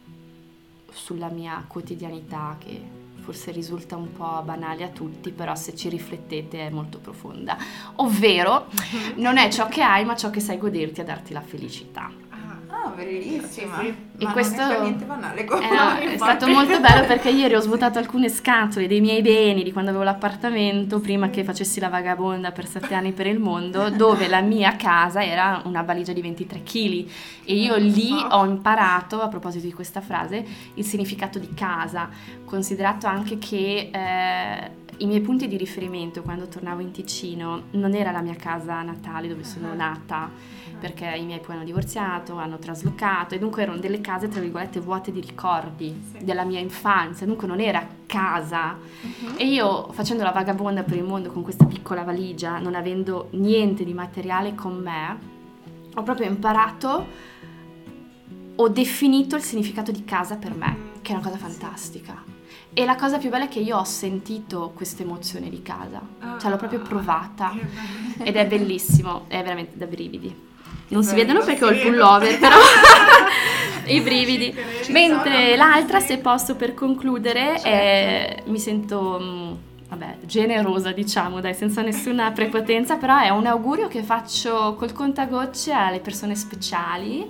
[0.90, 2.80] sulla mia quotidianità, che
[3.26, 7.56] forse risulta un po' banale a tutti, però se ci riflettete è molto profonda.
[7.96, 8.68] Ovvero,
[9.16, 12.08] non è ciò che hai, ma ciò che sai goderti a darti la felicità.
[12.86, 13.46] Ah, Ah, bellissima.
[13.48, 13.70] Sì, sì.
[13.76, 17.30] Ma E non questo- è per niente banale Eh no, è stato molto bello perché
[17.30, 21.80] ieri ho svuotato alcune scatole dei miei beni di quando avevo l'appartamento, prima che facessi
[21.80, 26.12] la vagabonda per sette anni per il mondo, dove la mia casa era una valigia
[26.12, 27.06] di 23 kg
[27.44, 32.08] e io lì ho imparato, a proposito di questa frase, il significato di casa,
[32.44, 38.10] considerato anche che eh, i miei punti di riferimento quando tornavo in Ticino non era
[38.12, 39.74] la mia casa natale dove sono Ah.
[39.74, 40.30] nata,
[40.80, 44.80] perché i miei poi hanno divorziato, hanno traslocato e dunque erano delle case tra virgolette
[44.80, 46.24] vuote di ricordi Sì.
[46.24, 48.76] della mia infanzia, dunque non era casa.
[49.36, 53.84] E io facendo la vagabonda per il mondo con questa piccola valigia, non avendo niente
[53.84, 55.18] di materiale con me,
[55.94, 57.06] ho proprio imparato,
[58.56, 62.35] ho definito il significato di casa per me, che è una cosa fantastica.
[62.78, 65.98] E la cosa più bella è che io ho sentito questa emozione di casa,
[66.38, 68.28] cioè l'ho proprio provata Che bello.
[68.28, 70.44] ed è bellissimo, è veramente da brividi.
[70.88, 72.56] Non si vedono perché ho il pullover, però
[73.86, 74.54] i brividi.
[74.90, 77.66] Mentre l'altra, se posso per concludere, Certo.
[77.68, 79.56] è- mi sento, mh,
[79.88, 85.72] vabbè, generosa diciamo, dai, senza nessuna prepotenza, però è un augurio che faccio col contagocce
[85.72, 87.26] alle persone speciali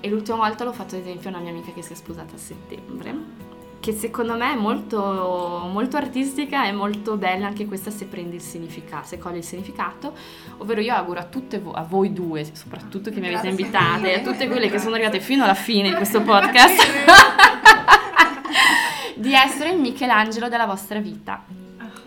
[0.00, 2.34] e l'ultima volta l'ho fatto ad esempio a una mia amica che si è sposata
[2.34, 3.54] a settembre.
[3.78, 8.42] Che secondo me è molto, molto artistica e molto bella anche questa se prendi il
[8.42, 10.12] significato, se cogli il significato.
[10.58, 14.20] Ovvero io auguro a tutte vo- a voi due, soprattutto che mi avete invitate, e
[14.20, 16.82] a tutte quelle che sono arrivate fino alla fine di questo podcast,
[19.14, 21.44] di essere il Michelangelo della vostra vita.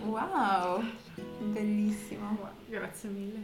[0.03, 0.83] Wow,
[1.39, 2.37] bellissimo.
[2.67, 3.37] Grazie mille.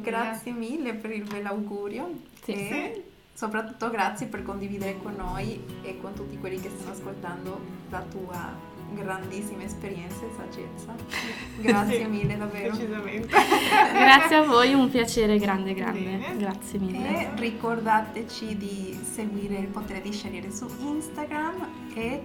[0.00, 2.10] Grazie mille per il bell'augurio
[2.42, 2.52] Sì.
[2.52, 7.60] e soprattutto grazie per condividere con noi e con tutti quelli che stanno ascoltando
[7.90, 10.94] la tua grandissima esperienza e saggezza.
[11.60, 12.72] Grazie Sì, mille davvero.
[12.72, 13.28] Decisamente.
[13.92, 16.00] Grazie a voi, un piacere grande, grande.
[16.00, 16.36] Bene.
[16.36, 17.32] Grazie mille.
[17.32, 22.22] E ricordateci di seguire il potere di scegliere su Instagram e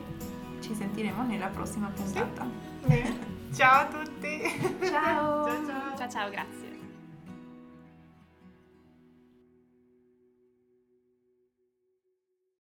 [0.60, 2.46] ci sentiremo nella prossima puntata.
[2.86, 3.36] Bene.
[3.54, 4.42] Ciao a tutti.
[4.82, 5.48] Ciao.
[5.48, 5.66] ciao.
[5.66, 5.98] ciao.
[5.98, 6.67] Ciao ciao, grazie.